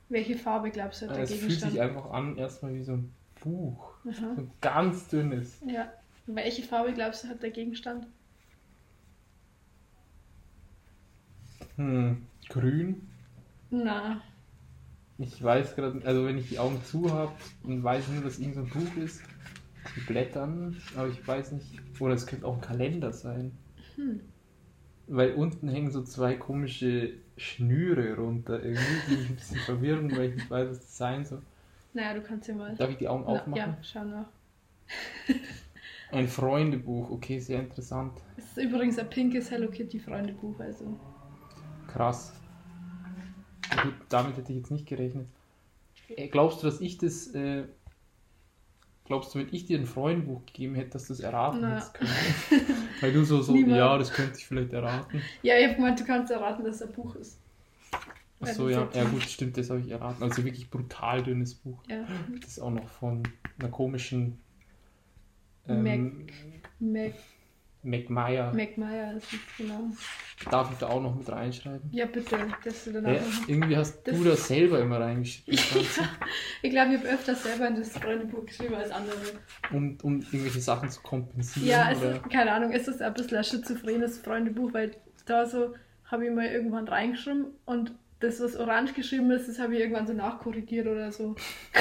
Welche 0.09 0.37
Farbe 0.37 0.71
glaubst 0.71 1.01
du 1.01 1.07
hat 1.07 1.15
der 1.15 1.23
Es 1.23 1.33
fühlt 1.35 1.41
Gegenstand? 1.41 1.71
sich 1.71 1.81
einfach 1.81 2.09
an, 2.11 2.35
erstmal 2.37 2.73
wie 2.75 2.83
so 2.83 2.93
ein 2.93 3.13
Buch. 3.41 3.93
Aha. 4.05 4.35
So 4.35 4.41
ein 4.41 4.51
ganz 4.61 5.07
dünnes. 5.07 5.61
Ja. 5.65 5.93
Welche 6.25 6.63
Farbe 6.63 6.93
glaubst 6.93 7.23
du 7.23 7.27
hat 7.29 7.41
der 7.43 7.51
Gegenstand? 7.51 8.07
Hm, 11.77 12.27
grün. 12.49 13.07
Na, 13.71 14.21
Ich 15.17 15.41
weiß 15.43 15.75
gerade, 15.75 16.03
also 16.05 16.25
wenn 16.25 16.37
ich 16.37 16.49
die 16.49 16.57
Augen 16.59 16.83
zu 16.83 17.11
habe, 17.13 17.33
dann 17.63 17.83
weiß 17.83 18.07
nur, 18.09 18.23
dass 18.23 18.39
irgend 18.39 18.55
so 18.55 18.61
ein 18.61 18.69
Buch 18.69 18.95
ist. 18.95 19.21
Die 19.95 20.01
Blättern, 20.01 20.81
aber 20.95 21.09
ich 21.09 21.25
weiß 21.27 21.51
nicht. 21.53 21.79
Oder 21.99 22.13
es 22.13 22.25
könnte 22.27 22.45
auch 22.47 22.55
ein 22.55 22.61
Kalender 22.61 23.11
sein. 23.13 23.51
hm. 23.95 24.21
Weil 25.11 25.33
unten 25.33 25.67
hängen 25.69 25.89
so 25.91 26.03
zwei 26.03 26.35
komische 26.35 27.13
Schnüre 27.35 28.15
runter. 28.15 28.63
Irgendwie 28.63 28.83
bin 29.09 29.23
ich 29.23 29.29
ein 29.29 29.35
bisschen 29.35 29.57
verwirrend, 29.61 30.15
weil 30.15 30.29
ich 30.29 30.35
nicht 30.35 30.51
weiß, 30.51 30.69
was 30.69 30.79
das 30.79 30.97
sein 30.97 31.25
soll. 31.25 31.41
Naja, 31.93 32.13
du 32.13 32.21
kannst 32.21 32.47
ja 32.47 32.53
mal. 32.53 32.75
Darf 32.75 32.91
ich 32.91 32.97
die 32.97 33.07
Augen 33.07 33.23
Na, 33.25 33.31
aufmachen? 33.39 33.55
ja, 33.55 33.77
schau 33.81 34.03
nach. 34.05 34.27
Ein 36.11 36.27
Freundebuch, 36.27 37.11
okay, 37.11 37.39
sehr 37.39 37.59
interessant. 37.59 38.13
Es 38.35 38.45
ist 38.45 38.57
übrigens 38.57 38.97
ein 38.97 39.09
pinkes 39.09 39.51
Hello 39.51 39.69
Kitty 39.69 39.99
Freundebuch, 39.99 40.59
also. 40.59 40.97
Krass. 41.87 42.33
Gut, 43.83 43.93
damit 44.09 44.35
hätte 44.37 44.51
ich 44.51 44.57
jetzt 44.57 44.71
nicht 44.71 44.87
gerechnet. 44.87 45.27
Äh, 46.07 46.27
Glaubst 46.29 46.63
du, 46.63 46.67
dass 46.67 46.81
ich 46.81 46.97
das. 46.97 47.27
Äh, 47.35 47.65
glaubst 49.09 49.33
du, 49.33 49.39
wenn 49.39 49.47
ich 49.51 49.65
dir 49.65 49.79
ein 49.79 49.87
Freundebuch 49.87 50.45
gegeben 50.45 50.75
hätte, 50.75 50.91
dass 50.91 51.07
du 51.07 51.13
das 51.13 51.19
erraten 51.19 51.61
Na. 51.61 51.75
hättest 51.75 51.95
können? 51.95 52.11
Weil 53.01 53.11
du 53.11 53.25
so, 53.25 53.41
so 53.41 53.55
ja, 53.55 53.97
das 53.97 54.13
könnte 54.13 54.37
ich 54.37 54.45
vielleicht 54.45 54.71
erraten. 54.71 55.21
Ja, 55.41 55.57
ich 55.57 55.67
hab 55.67 55.75
gemeint, 55.75 55.99
du 55.99 56.05
kannst 56.05 56.31
erraten, 56.31 56.63
dass 56.63 56.75
es 56.75 56.83
ein 56.83 56.93
Buch 56.93 57.15
ist. 57.15 57.39
Achso, 58.39 58.69
Ja, 58.69 58.87
ja, 58.93 59.01
ja 59.01 59.03
gut, 59.05 59.23
stimmt, 59.23 59.57
das 59.57 59.71
habe 59.71 59.81
ich 59.81 59.89
erraten. 59.89 60.21
Also 60.23 60.45
wirklich 60.45 60.69
brutal 60.69 61.23
dünnes 61.23 61.55
Buch. 61.55 61.81
Ja. 61.89 62.05
Das 62.39 62.51
ist 62.51 62.59
auch 62.59 62.69
noch 62.69 62.87
von 62.87 63.23
einer 63.59 63.69
komischen 63.69 64.37
ähm, 65.67 66.27
Mac, 66.79 67.13
McMeyer. 67.81 68.53
Mac 68.53 68.77
Meyer 68.77 69.13
ist 69.15 69.31
es, 69.33 69.39
genau. 69.57 69.79
Darf 70.51 70.71
ich 70.71 70.77
da 70.79 70.87
auch 70.87 71.01
noch 71.01 71.15
mit 71.15 71.29
reinschreiben? 71.29 71.89
Ja, 71.91 72.05
bitte, 72.05 72.37
dass 72.63 72.83
du 72.85 72.91
dann 72.93 73.05
auch 73.05 73.11
noch. 73.11 73.47
irgendwie 73.47 73.77
hast 73.77 74.03
Das- 74.05 74.15
du 74.17 74.23
das 74.23 74.47
selber 74.47 74.79
immer 74.79 74.99
reingeschrieben, 74.99 75.57
Franzi, 75.57 76.01
Ich 76.61 76.69
glaube, 76.71 76.93
ich 76.93 76.99
habe 76.99 77.09
öfters 77.09 77.43
selber 77.43 77.67
in 77.67 77.75
das 77.75 77.89
Freundebuch 77.97 78.45
geschrieben 78.45 78.75
als 78.75 78.91
andere. 78.91 79.15
um, 79.71 79.97
um 80.03 80.19
irgendwelche 80.21 80.59
Sachen 80.61 80.89
zu 80.89 81.01
kompensieren. 81.01 81.67
Ja, 81.69 81.91
es 81.91 81.99
oder? 81.99 82.15
ist, 82.15 82.29
keine 82.29 82.51
Ahnung, 82.51 82.71
es 82.71 82.87
ist 82.87 83.01
ein 83.01 83.13
bisschen 83.13 83.37
ein 83.37 83.43
schizophrenes 83.43 84.17
Freundebuch, 84.19 84.73
weil 84.73 84.91
da 85.25 85.45
so 85.45 85.73
habe 86.05 86.25
ich 86.25 86.31
mal 86.33 86.45
irgendwann 86.47 86.87
reingeschrieben 86.87 87.45
und 87.65 87.93
das, 88.19 88.41
was 88.41 88.57
orange 88.57 88.93
geschrieben 88.93 89.31
ist, 89.31 89.47
das 89.47 89.59
habe 89.59 89.75
ich 89.75 89.79
irgendwann 89.79 90.05
so 90.05 90.13
nachkorrigiert 90.13 90.87
oder 90.87 91.11
so 91.11 91.35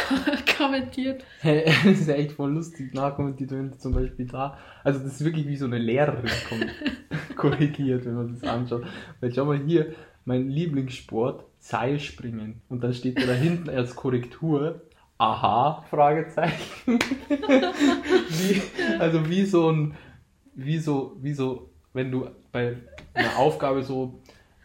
kommentiert. 0.56 1.24
Hey, 1.40 1.64
das 1.84 2.00
ist 2.00 2.08
echt 2.08 2.32
voll 2.32 2.52
lustig 2.52 2.94
nachkommentiert, 2.94 3.50
wenn 3.50 3.72
zum 3.78 3.92
Beispiel 3.92 4.26
da, 4.26 4.56
also 4.84 5.00
das 5.00 5.14
ist 5.14 5.24
wirklich 5.24 5.48
wie 5.48 5.56
so 5.56 5.66
eine 5.66 5.78
Lehrerin 5.78 6.30
korrigiert, 7.36 8.04
wenn 8.04 8.14
man 8.14 8.34
das 8.34 8.44
anschaut. 8.48 8.86
Weil 9.20 9.34
schau 9.34 9.46
mal 9.46 9.58
hier, 9.58 9.94
mein 10.24 10.48
Lieblingssport, 10.48 11.44
Seilspringen. 11.58 12.62
Und 12.68 12.84
dann 12.84 12.94
steht 12.94 13.18
da 13.18 13.32
hinten 13.32 13.70
als 13.70 13.96
Korrektur, 13.96 14.82
aha, 15.16 15.84
Fragezeichen. 15.90 16.98
wie, 18.28 18.62
also 19.00 19.28
wie 19.28 19.44
so 19.44 19.72
ein, 19.72 19.96
wie 20.54 20.78
so, 20.78 21.16
wie 21.20 21.32
so, 21.32 21.70
wenn 21.94 22.12
du 22.12 22.28
bei 22.52 22.76
einer 23.14 23.38
Aufgabe 23.38 23.82
so, 23.82 24.20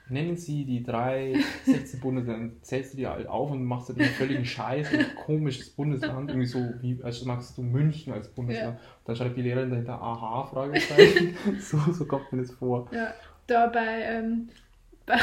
nennen 0.10 0.36
Sie 0.36 0.66
die 0.66 0.84
drei 0.84 1.36
sechste 1.66 1.98
Bundesländer, 1.98 2.48
dann 2.48 2.62
zählst 2.62 2.94
du 2.94 2.98
die 2.98 3.08
halt 3.08 3.28
auf 3.28 3.52
und 3.52 3.64
machst 3.64 3.90
du 3.90 3.94
den 3.94 4.06
völligen 4.06 4.46
Scheiß, 4.46 4.94
ein 4.94 5.16
komisches 5.16 5.70
Bundesland, 5.70 6.30
irgendwie 6.30 6.48
so 6.48 6.60
wie, 6.82 7.00
als 7.04 7.24
magst 7.26 7.58
du 7.58 7.64
München 7.64 8.14
als 8.14 8.30
Bundesland. 8.30 8.80
Dann 9.06 9.16
schreibt 9.16 9.38
die 9.38 9.42
Lehrerin 9.42 9.70
dahinter, 9.70 10.02
aha, 10.02 10.46
Fragezeichen. 10.46 11.36
so, 11.60 11.78
so 11.92 12.06
kommt 12.06 12.32
mir 12.32 12.42
das 12.42 12.52
vor. 12.52 12.88
Ja, 12.92 13.14
da 13.48 13.68
bei, 13.68 14.02
ähm, 14.02 14.50
bei 15.06 15.20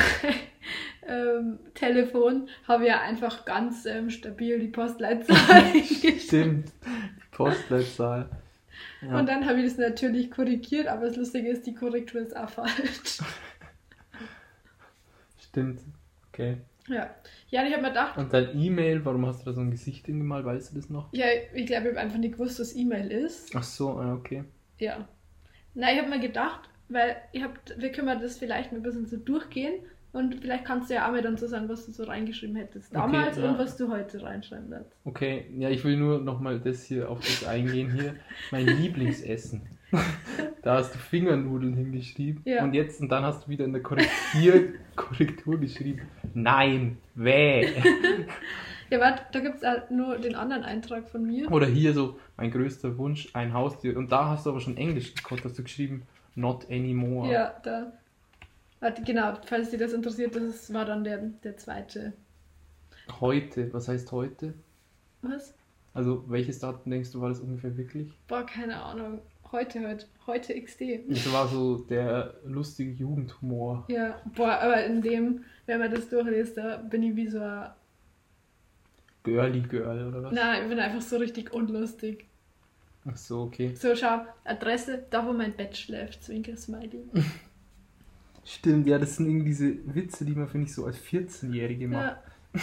ähm, 1.07 1.59
Telefon 1.75 2.49
habe 2.67 2.85
ich 2.85 2.91
ja 2.91 3.01
einfach 3.01 3.45
ganz 3.45 3.87
ähm, 3.87 4.11
stabil 4.11 4.59
die 4.59 4.69
Postleitzahl. 4.69 5.65
Stimmt, 6.19 6.69
die 6.87 7.37
Postleitzahl. 7.37 8.29
Ja. 9.03 9.19
Und 9.19 9.29
dann 9.29 9.47
habe 9.47 9.61
ich 9.61 9.65
das 9.65 9.79
natürlich 9.79 10.31
korrigiert, 10.31 10.87
aber 10.87 11.07
das 11.07 11.17
Lustige 11.17 11.49
ist, 11.49 11.67
die 11.67 11.75
Korrektur 11.75 12.21
ist 12.21 12.37
auch 12.37 12.51
falsch. 12.51 13.21
Stimmt, 15.51 15.81
okay. 16.29 16.59
Ja, 16.89 17.11
ja 17.51 17.61
und 17.61 17.67
ich 17.67 17.73
habe 17.73 17.83
mir 17.83 17.89
gedacht, 17.89 18.19
Und 18.19 18.33
dein 18.33 18.59
E-Mail, 18.59 19.05
warum 19.05 19.27
hast 19.27 19.43
du 19.43 19.51
da 19.51 19.53
so 19.53 19.61
ein 19.61 19.71
Gesicht 19.71 20.07
hingemalt, 20.07 20.45
weißt 20.45 20.73
du 20.73 20.77
das 20.77 20.91
noch? 20.91 21.13
ja, 21.13 21.27
ich 21.55 21.67
glaube, 21.67 21.83
ich 21.83 21.89
habe 21.91 22.01
einfach 22.01 22.19
nicht 22.19 22.33
gewusst, 22.33 22.59
was 22.61 22.75
E-Mail 22.75 23.11
ist. 23.11 23.55
Ach 23.55 23.63
so, 23.63 23.91
ah, 23.99 24.15
okay. 24.15 24.45
Ja. 24.79 25.07
Na, 25.75 25.93
ich 25.93 25.99
habe 25.99 26.09
mir 26.09 26.21
gedacht, 26.21 26.69
weil 26.89 27.17
ihr 27.33 27.45
habt, 27.45 27.75
wir 27.79 27.93
können 27.93 28.21
das 28.21 28.39
vielleicht 28.39 28.73
ein 28.73 28.83
bisschen 28.83 29.07
so 29.07 29.17
durchgehen 29.17 29.75
und 30.13 30.41
vielleicht 30.41 30.65
kannst 30.65 30.91
du 30.91 30.95
ja 30.95 31.07
auch 31.07 31.13
mal 31.13 31.23
dann 31.23 31.37
so 31.37 31.47
sagen, 31.47 31.69
was 31.69 31.87
du 31.87 31.93
so 31.93 32.05
reingeschrieben 32.05 32.57
hättest 32.57 32.95
damals 32.95 33.37
ja. 33.37 33.49
und 33.49 33.59
was 33.59 33.77
du 33.77 33.91
heute 33.91 34.21
reinschreiben 34.23 34.71
wirst. 34.71 34.91
Okay, 35.05 35.47
ja, 35.57 35.71
ich 35.71 35.85
will 35.85 35.97
nur 35.97 36.21
nochmal 36.21 36.59
das 36.59 36.83
hier 36.83 37.09
auf 37.09 37.21
das 37.21 37.45
eingehen 37.45 37.93
hier. 37.93 38.17
Mein 38.51 38.67
Lieblingsessen. 38.81 39.63
da 40.63 40.77
hast 40.77 40.95
du 40.95 40.99
Fingernudeln 40.99 41.75
hingeschrieben 41.75 42.43
Ja. 42.45 42.63
und 42.65 42.75
jetzt 42.75 43.01
und 43.01 43.09
dann 43.11 43.25
hast 43.25 43.47
du 43.47 43.51
wieder 43.51 43.65
in 43.65 43.73
der 43.73 43.83
Korrektur, 43.83 44.75
Korrektur 44.97 45.59
geschrieben. 45.59 46.03
Nein, 46.35 46.99
weh. 47.15 47.69
Ja, 48.91 48.99
warte, 48.99 49.23
da 49.31 49.39
gibt 49.39 49.59
es 49.59 49.63
halt 49.63 49.93
nur 49.93 50.19
den 50.19 50.35
anderen 50.35 50.65
Eintrag 50.65 51.09
von 51.09 51.25
mir. 51.25 51.49
Oder 51.53 51.67
hier 51.69 51.95
so, 51.95 52.19
mein 52.37 52.51
größter 52.51 52.99
Wunsch, 52.99 53.29
ein 53.35 53.53
Haustier. 53.55 53.97
Und 53.97 54.11
da 54.11 54.31
hast 54.31 54.47
du 54.47 54.51
aber 54.51 54.59
schon 54.59 54.77
Englisch 54.77 55.15
gekonnt, 55.15 55.45
hast 55.45 55.57
du 55.57 55.63
geschrieben, 55.63 56.03
not 56.35 56.69
anymore. 56.69 57.31
Ja, 57.31 57.55
da. 57.63 57.93
Warte, 58.81 59.03
genau, 59.05 59.35
falls 59.47 59.71
dir 59.71 59.79
das 59.79 59.93
interessiert, 59.93 60.35
das 60.35 60.73
war 60.75 60.85
dann 60.87 61.05
der, 61.05 61.19
der 61.19 61.57
zweite. 61.57 62.15
Heute, 63.21 63.73
was 63.73 63.87
heißt 63.87 64.11
heute? 64.11 64.55
Was? 65.23 65.55
Also 65.95 66.25
welches 66.29 66.59
Datum 66.59 66.91
denkst 66.91 67.13
du, 67.13 67.21
war 67.21 67.29
das 67.29 67.39
ungefähr 67.39 67.77
wirklich? 67.77 68.13
Boah, 68.27 68.45
keine 68.45 68.83
Ahnung. 68.83 69.21
Heute, 69.53 69.81
heute, 69.87 70.07
heute 70.27 70.61
XD. 70.61 71.09
Das 71.09 71.33
war 71.33 71.49
so 71.49 71.79
der 71.79 72.35
lustige 72.45 72.93
Jugendhumor. 72.93 73.85
Ja, 73.89 74.21
boah, 74.37 74.53
aber 74.61 74.85
in 74.85 75.03
dem, 75.03 75.45
wenn 75.67 75.81
man 75.81 75.91
das 75.91 76.09
durchliest, 76.09 76.57
da 76.57 76.77
bin 76.77 77.03
ich 77.03 77.17
wie 77.17 77.27
so 77.27 77.41
ein. 77.41 77.71
Girly 79.25 79.61
Girl 79.61 80.07
oder 80.09 80.23
was? 80.23 80.33
Nein, 80.33 80.63
ich 80.63 80.69
bin 80.69 80.79
einfach 80.79 81.01
so 81.03 81.17
richtig 81.19 81.53
unlustig. 81.53 82.27
Ach 83.07 83.17
so, 83.17 83.43
okay. 83.43 83.75
So, 83.75 83.95
schau, 83.97 84.21
Adresse, 84.45 85.05
da 85.11 85.27
wo 85.27 85.33
mein 85.33 85.53
Bett 85.53 85.77
schläft, 85.77 86.23
Zwinker 86.23 86.57
Smiley. 86.57 87.03
Stimmt, 88.45 88.87
ja, 88.87 88.99
das 88.99 89.17
sind 89.17 89.27
irgendwie 89.27 89.47
diese 89.47 89.75
Witze, 89.95 90.25
die 90.25 90.33
man, 90.35 90.49
finde 90.49 90.67
ich, 90.67 90.75
so 90.75 90.87
als 90.87 90.99
14-Jährige 90.99 91.89
macht. 91.89 92.17
Ja. 92.55 92.61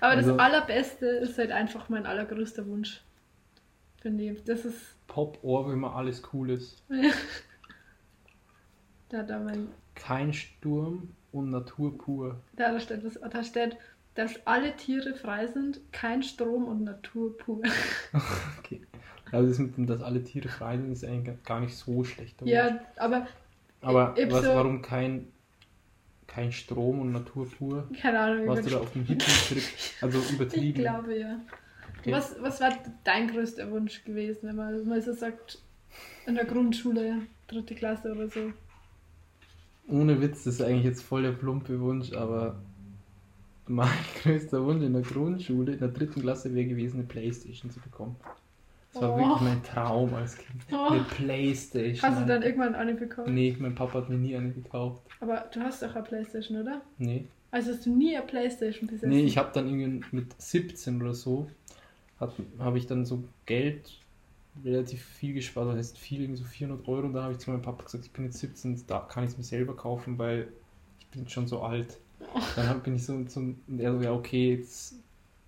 Aber 0.00 0.12
Also- 0.16 0.30
das 0.30 0.38
Allerbeste 0.38 1.06
ist 1.06 1.36
halt 1.36 1.50
einfach 1.50 1.88
mein 1.88 2.06
allergrößter 2.06 2.66
Wunsch. 2.66 3.02
Finde 4.00 4.24
ich. 4.24 4.44
Das 4.44 4.64
ist. 4.64 4.96
Pop-Ohr, 5.06 5.66
wenn 5.66 5.74
immer 5.74 5.94
alles 5.96 6.22
cool 6.32 6.50
ist. 6.50 6.82
Da, 9.08 9.22
da, 9.22 9.38
mein, 9.40 9.68
Kein 9.94 10.32
Sturm 10.32 11.08
und 11.32 11.50
Natur 11.50 11.96
pur. 11.98 12.40
da, 12.56 12.72
da 12.72 12.80
steht, 12.80 13.04
das, 13.04 13.18
da 13.30 13.42
steht, 13.42 13.76
dass 14.14 14.34
alle 14.46 14.76
Tiere 14.76 15.14
frei 15.14 15.46
sind, 15.48 15.80
kein 15.92 16.22
Strom 16.22 16.64
und 16.66 16.84
Natur 16.84 17.36
pur. 17.38 17.62
Okay. 18.58 18.82
Also 19.32 19.48
das 19.48 19.58
mit 19.58 19.76
dem, 19.76 19.86
dass 19.86 20.02
alle 20.02 20.22
Tiere 20.24 20.48
frei 20.48 20.76
sind, 20.76 20.90
ist 20.92 21.04
eigentlich 21.04 21.42
gar 21.44 21.60
nicht 21.60 21.76
so 21.76 22.02
schlecht. 22.04 22.40
ja, 22.42 22.80
aber 22.96 23.26
Aber 23.80 24.14
ich- 24.16 24.24
ich 24.26 24.32
was, 24.32 24.44
so- 24.44 24.54
warum 24.54 24.80
kein, 24.82 25.28
kein 26.26 26.50
Strom 26.52 27.00
und 27.00 27.12
Natur 27.12 27.48
pur? 27.50 27.88
keine 28.00 28.18
Ahnung. 28.20 28.46
Warst 28.48 28.62
du 28.62 28.66
ich 28.68 28.72
da 28.74 28.80
auf 28.80 28.92
dem 28.92 29.04
Hippie-Trip? 29.04 29.62
Also 30.02 30.18
ich 30.28 30.32
übertrieben. 30.32 30.80
glaube 30.82 31.16
ja. 31.18 31.40
Okay. 32.00 32.12
Was, 32.12 32.34
was 32.40 32.60
war 32.60 32.72
dein 33.04 33.28
größter 33.28 33.70
Wunsch 33.70 34.04
gewesen, 34.04 34.40
wenn 34.48 34.56
man 34.56 34.86
mal 34.88 35.02
so 35.02 35.12
sagt, 35.12 35.58
in 36.26 36.34
der 36.34 36.44
Grundschule, 36.46 37.18
dritte 37.46 37.74
Klasse 37.74 38.12
oder 38.12 38.28
so? 38.28 38.52
Ohne 39.88 40.20
Witz, 40.20 40.44
das 40.44 40.54
ist 40.54 40.62
eigentlich 40.62 40.84
jetzt 40.84 41.02
voll 41.02 41.22
der 41.22 41.32
plumpe 41.32 41.80
Wunsch, 41.80 42.12
aber 42.12 42.60
mein 43.66 43.88
größter 44.22 44.64
Wunsch 44.64 44.82
in 44.84 44.92
der 44.92 45.02
Grundschule, 45.02 45.72
in 45.74 45.78
der 45.78 45.88
dritten 45.88 46.20
Klasse, 46.22 46.54
wäre 46.54 46.66
gewesen, 46.66 46.98
eine 46.98 47.06
Playstation 47.06 47.70
zu 47.70 47.80
bekommen. 47.80 48.16
Das 48.92 49.02
war 49.02 49.12
Oh. 49.14 49.18
wirklich 49.18 49.40
mein 49.42 49.62
Traum 49.62 50.14
als 50.14 50.36
Kind. 50.36 50.62
Oh. 50.72 50.88
Eine 50.90 51.02
Playstation. 51.04 52.10
Hast 52.10 52.22
du 52.22 52.26
dann 52.26 52.42
irgendwann 52.42 52.74
eine 52.74 52.94
bekommen? 52.94 53.34
Nee, 53.34 53.56
mein 53.58 53.74
Papa 53.74 53.98
hat 53.98 54.08
mir 54.08 54.16
nie 54.16 54.34
eine 54.36 54.50
gekauft. 54.52 55.02
Aber 55.20 55.48
du 55.52 55.60
hast 55.60 55.82
doch 55.82 55.94
eine 55.94 56.04
Playstation, 56.04 56.60
oder? 56.62 56.80
Nee. 56.98 57.26
Also 57.52 57.72
hast 57.72 57.84
du 57.86 57.94
nie 57.94 58.16
eine 58.16 58.26
Playstation 58.26 58.88
besessen? 58.88 59.08
Nee, 59.10 59.22
ich 59.24 59.36
habe 59.38 59.50
dann 59.52 59.68
irgendwie 59.68 60.04
mit 60.12 60.40
17 60.40 61.00
oder 61.02 61.14
so, 61.14 61.48
habe 62.58 62.78
ich 62.78 62.86
dann 62.86 63.04
so 63.06 63.24
Geld 63.46 63.90
relativ 64.64 65.04
viel 65.04 65.34
gespart, 65.34 65.68
das 65.70 65.76
heißt 65.76 65.98
viel, 65.98 66.22
irgendwie 66.22 66.40
so 66.42 66.44
400 66.46 66.86
Euro. 66.88 67.06
Und 67.06 67.14
dann 67.14 67.24
habe 67.24 67.32
ich 67.34 67.38
zu 67.40 67.50
meinem 67.50 67.62
Papa 67.62 67.84
gesagt, 67.84 68.04
ich 68.06 68.12
bin 68.12 68.24
jetzt 68.24 68.38
17, 68.38 68.82
da 68.86 69.00
kann 69.00 69.24
ich 69.24 69.30
es 69.30 69.38
mir 69.38 69.44
selber 69.44 69.76
kaufen, 69.76 70.18
weil 70.18 70.48
ich 71.00 71.08
bin 71.08 71.28
schon 71.28 71.46
so 71.48 71.62
alt. 71.62 71.98
Dann 72.54 72.82
bin 72.82 72.96
ich 72.96 73.04
so, 73.06 73.24
so 73.28 73.40
und 73.40 73.58
er 73.78 73.92
so, 73.96 74.02
ja 74.02 74.12
okay, 74.12 74.56
jetzt, 74.56 74.94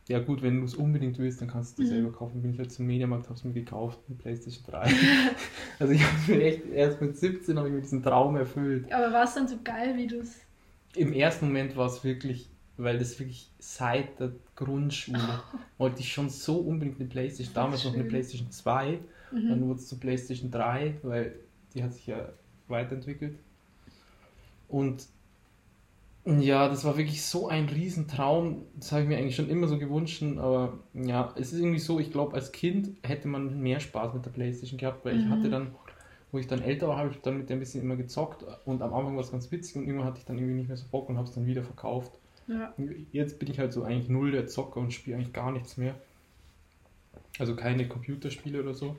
ja 0.09 0.21
gut, 0.21 0.43
wenn 0.43 0.61
du 0.61 0.67
es 0.67 0.75
unbedingt 0.75 1.19
willst, 1.19 1.41
dann 1.41 1.49
kannst 1.49 1.79
du 1.79 1.83
es 1.83 1.89
dir 1.89 1.95
Mhm. 1.95 1.97
selber 1.97 2.13
kaufen. 2.13 2.43
Bin 2.43 2.53
ich 2.53 2.59
halt 2.59 2.73
zum 2.73 2.87
Mediamarkt, 2.87 3.27
habe 3.27 3.37
es 3.37 3.45
mir 3.45 3.53
gekauft, 3.53 4.01
eine 4.09 4.17
Playstation 4.19 4.65
3. 4.69 4.91
also 5.79 5.93
ich 5.93 6.03
habe 6.05 6.33
mir 6.33 6.43
echt, 6.45 6.67
erst 6.71 7.01
mit 7.01 7.17
17 7.19 7.59
habe 7.59 7.69
ich 7.69 7.75
mir 7.75 7.83
diesen 7.83 8.03
Traum 8.03 8.37
erfüllt. 8.37 8.93
Aber 8.93 9.13
war 9.13 9.25
es 9.25 9.35
dann 9.35 9.49
so 9.49 9.57
geil, 9.65 9.97
wie 9.97 10.07
du 10.07 10.21
es. 10.21 10.41
Im 10.95 11.13
ersten 11.13 11.47
Moment 11.47 11.77
war 11.77 11.87
es 11.87 12.03
wirklich, 12.05 12.49
weil 12.77 12.99
das 12.99 13.19
wirklich 13.19 13.53
seit 13.59 14.19
der 14.21 14.33
Grundschule 14.57 15.45
wollte 15.79 16.01
ich 16.01 16.13
schon 16.13 16.31
so 16.31 16.59
unbedingt 16.61 17.01
eine 17.01 17.09
Playstation, 17.09 17.55
damals 17.55 17.85
noch 17.85 17.95
eine. 17.95 18.05
Playstation 18.05 18.51
2, 18.51 19.01
Mhm. 19.33 19.49
dann 19.49 19.67
wurde 19.67 19.81
es 19.81 19.89
zur 19.89 20.01
Playstation 20.01 20.51
3, 20.51 20.99
weil 21.03 21.35
die 21.75 21.83
hat 21.83 21.95
sich 21.95 22.07
ja 22.07 22.33
weiterentwickelt. 22.69 23.39
Und 24.69 25.09
ja, 26.25 26.69
das 26.69 26.85
war 26.85 26.97
wirklich 26.97 27.25
so 27.27 27.49
ein 27.49 27.69
Riesentraum, 27.69 28.67
das 28.77 28.93
habe 28.93 29.03
ich 29.03 29.09
mir 29.09 29.19
eigentlich 29.19 29.35
schon 29.37 29.49
immer 29.49 29.67
so 29.67 29.77
gewünscht, 29.79 30.23
aber 30.23 30.79
ja, 30.95 31.35
es 31.37 31.53
ist 31.53 31.59
irgendwie 31.61 31.81
so, 31.81 31.99
ich 31.99 32.13
glaube, 32.13 32.35
als 32.35 32.53
Kind 32.53 32.97
hätte 33.03 33.27
man 33.29 33.61
mehr 33.61 33.81
Spaß 33.81 34.15
mit 34.15 34.25
der 34.25 34.31
Playstation 34.31 34.79
gehabt, 34.79 35.05
weil 35.05 35.17
ich 35.17 35.29
Mhm. 35.29 35.31
hatte 35.31 35.51
dann, 35.51 35.75
wo 36.31 36.39
ich 36.39 36.47
dann 36.47 36.63
älter 36.63 36.89
war, 36.89 36.99
habe 36.99 37.11
ich 37.11 37.21
dann 37.23 37.39
mit 37.39 37.49
der 37.51 37.57
ein 37.57 37.61
bisschen 37.61 37.83
immer 37.83 37.97
gezockt 37.97 38.45
und 38.67 38.83
am 38.83 38.95
Anfang 38.95 39.17
war 39.17 39.25
es 39.25 39.33
ganz 39.33 39.51
witzig 39.51 39.77
und 39.77 39.85
irgendwann 39.87 40.07
hatte 40.09 40.19
ich 40.21 40.25
dann 40.25 40.39
irgendwie 40.39 40.55
nicht 40.57 40.69
mehr 40.69 40.77
so 40.77 40.87
Bock 40.91 41.09
und 41.09 41.17
habe 41.19 41.29
es 41.29 41.35
dann 41.35 41.47
wieder 41.47 41.65
verkauft. 41.65 42.13
Ja. 42.49 42.75
Jetzt 43.13 43.39
bin 43.39 43.51
ich 43.51 43.59
halt 43.59 43.73
so 43.73 43.85
eigentlich 43.85 44.09
null 44.09 44.33
der 44.33 44.47
Zocker 44.47 44.81
und 44.81 44.93
spiele 44.93 45.17
eigentlich 45.17 45.33
gar 45.33 45.53
nichts 45.53 45.77
mehr. 45.77 45.95
Also 47.39 47.57
keine 47.57 47.89
Computerspiele 47.89 48.63
oder 48.63 48.75
so. 48.75 48.97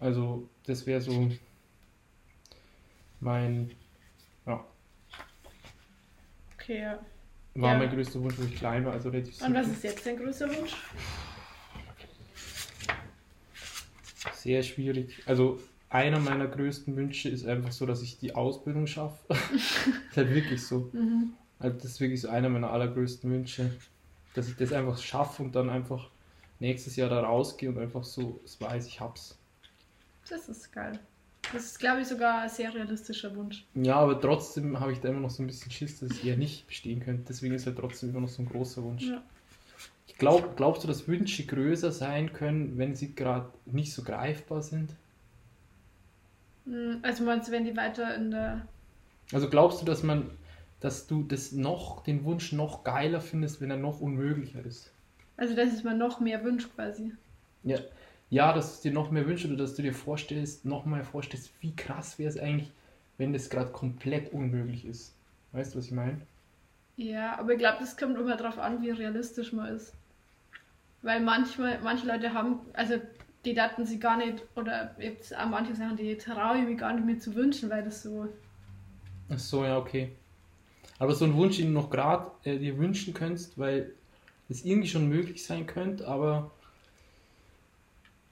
Also 0.00 0.48
das 0.66 0.86
wäre 0.86 1.00
so 1.00 1.30
mein, 3.20 3.70
ja, 4.46 4.64
Okay, 6.54 6.80
ja. 6.82 6.98
war 7.54 7.72
Ja. 7.72 7.78
mein 7.78 7.90
größter 7.90 8.20
Wunsch, 8.20 8.38
wo 8.38 8.44
ich 8.44 8.54
klein 8.56 8.84
war, 8.84 8.92
also 8.92 9.08
relativ 9.08 9.40
Und 9.42 9.54
was 9.54 9.68
ist 9.68 9.82
jetzt 9.82 10.06
dein 10.06 10.16
größter 10.16 10.48
Wunsch? 10.54 10.76
Sehr 14.34 14.62
schwierig. 14.62 15.22
Also 15.26 15.60
einer 15.88 16.20
meiner 16.20 16.46
größten 16.46 16.94
Wünsche 16.96 17.28
ist 17.28 17.46
einfach 17.46 17.72
so, 17.72 17.86
dass 17.86 18.02
ich 18.02 18.18
die 18.18 18.34
Ausbildung 18.34 18.86
schaffe. 18.86 19.18
ist 20.10 20.16
halt 20.16 20.34
wirklich 20.34 20.62
so. 20.62 20.90
Mhm. 20.92 21.32
Also 21.58 21.76
das 21.76 21.84
ist 21.86 22.00
wirklich 22.00 22.20
so 22.20 22.28
einer 22.28 22.48
meiner 22.48 22.70
allergrößten 22.70 23.30
Wünsche, 23.30 23.70
dass 24.34 24.48
ich 24.48 24.56
das 24.56 24.72
einfach 24.72 24.98
schaffe 24.98 25.42
und 25.42 25.54
dann 25.54 25.70
einfach 25.70 26.10
nächstes 26.60 26.96
Jahr 26.96 27.08
da 27.08 27.20
rausgehe 27.20 27.68
und 27.68 27.78
einfach 27.78 28.04
so 28.04 28.40
es 28.44 28.60
weiß, 28.60 28.86
ich 28.86 29.00
hab's. 29.00 29.36
Das 30.28 30.48
ist 30.48 30.72
geil. 30.72 30.98
Das 31.52 31.64
ist, 31.64 31.78
glaube 31.78 32.02
ich, 32.02 32.08
sogar 32.08 32.42
ein 32.42 32.48
sehr 32.48 32.74
realistischer 32.74 33.34
Wunsch. 33.34 33.64
Ja, 33.74 33.96
aber 33.96 34.20
trotzdem 34.20 34.78
habe 34.80 34.92
ich 34.92 35.00
da 35.00 35.08
immer 35.08 35.20
noch 35.20 35.30
so 35.30 35.42
ein 35.42 35.46
bisschen 35.46 35.70
Schiss, 35.72 35.98
dass 36.00 36.10
ich 36.10 36.26
eher 36.26 36.36
nicht 36.36 36.66
bestehen 36.66 37.00
könnte. 37.00 37.24
Deswegen 37.28 37.54
ist 37.54 37.66
er 37.66 37.74
trotzdem 37.74 38.10
immer 38.10 38.20
noch 38.20 38.28
so 38.28 38.42
ein 38.42 38.48
großer 38.48 38.82
Wunsch. 38.82 39.04
Ja. 39.04 39.22
Ich 40.06 40.18
glaub, 40.18 40.56
glaubst 40.56 40.84
du, 40.84 40.88
dass 40.88 41.08
Wünsche 41.08 41.46
größer 41.46 41.90
sein 41.90 42.32
können, 42.32 42.76
wenn 42.76 42.94
sie 42.94 43.14
gerade 43.14 43.48
nicht 43.64 43.94
so 43.94 44.02
greifbar 44.02 44.62
sind? 44.62 44.90
Mhm, 46.66 46.98
Also 47.02 47.24
meinst 47.24 47.48
du, 47.48 47.52
wenn 47.52 47.64
die 47.64 47.76
weiter 47.76 48.14
in 48.14 48.30
der. 48.30 48.66
Also 49.32 49.48
glaubst 49.48 49.80
du, 49.80 49.86
dass 49.86 50.02
man, 50.02 50.30
dass 50.80 51.06
du 51.06 51.22
das 51.22 51.52
noch, 51.52 52.02
den 52.04 52.24
Wunsch 52.24 52.52
noch 52.52 52.84
geiler 52.84 53.20
findest, 53.20 53.60
wenn 53.60 53.70
er 53.70 53.76
noch 53.76 54.00
unmöglicher 54.00 54.64
ist? 54.64 54.90
Also 55.36 55.54
dass 55.54 55.72
es 55.72 55.84
man 55.84 55.98
noch 55.98 56.20
mehr 56.20 56.42
wünscht 56.44 56.74
quasi. 56.74 57.12
Ja, 57.64 57.78
ja, 58.30 58.52
dass 58.52 58.66
du 58.66 58.74
es 58.74 58.80
dir 58.82 58.92
noch 58.92 59.10
mehr 59.10 59.26
wünschst 59.26 59.46
oder 59.46 59.56
dass 59.56 59.74
du 59.74 59.82
dir 59.82 59.94
vorstellst, 59.94 60.64
noch 60.64 60.84
mal 60.84 61.04
vorstellst, 61.04 61.50
wie 61.60 61.74
krass 61.74 62.18
wäre 62.18 62.28
es 62.28 62.38
eigentlich, 62.38 62.70
wenn 63.16 63.32
das 63.32 63.50
gerade 63.50 63.70
komplett 63.70 64.32
unmöglich 64.32 64.84
ist. 64.84 65.14
Weißt 65.52 65.74
du, 65.74 65.78
was 65.78 65.86
ich 65.86 65.92
meine? 65.92 66.20
Ja, 66.96 67.38
aber 67.38 67.52
ich 67.52 67.58
glaube, 67.58 67.78
das 67.80 67.96
kommt 67.96 68.18
immer 68.18 68.36
darauf 68.36 68.58
an, 68.58 68.82
wie 68.82 68.90
realistisch 68.90 69.52
man 69.52 69.74
ist. 69.74 69.94
Weil 71.02 71.20
manchmal, 71.20 71.78
manche 71.82 72.06
Leute 72.06 72.34
haben, 72.34 72.60
also 72.72 72.94
die 73.44 73.54
daten 73.54 73.86
sie 73.86 74.00
gar 74.00 74.16
nicht, 74.16 74.42
oder 74.56 74.94
jetzt 74.98 75.36
auch 75.36 75.46
manche 75.46 75.74
Sachen, 75.74 75.96
die 75.96 76.16
traue 76.16 76.58
ich 76.58 76.64
mir 76.64 76.76
gar 76.76 76.92
nicht 76.92 77.06
mehr 77.06 77.18
zu 77.18 77.34
wünschen, 77.34 77.70
weil 77.70 77.84
das 77.84 78.02
so. 78.02 78.28
Ach 79.30 79.38
so, 79.38 79.64
ja, 79.64 79.78
okay. 79.78 80.10
Aber 80.98 81.14
so 81.14 81.24
ein 81.24 81.34
Wunsch, 81.34 81.56
den 81.56 81.66
du 81.66 81.72
noch 81.72 81.90
gerade 81.90 82.30
äh, 82.44 82.58
dir 82.58 82.78
wünschen 82.78 83.14
könntest, 83.14 83.58
weil 83.58 83.92
es 84.48 84.64
irgendwie 84.64 84.88
schon 84.88 85.08
möglich 85.08 85.44
sein 85.44 85.66
könnte, 85.66 86.08
aber, 86.08 86.50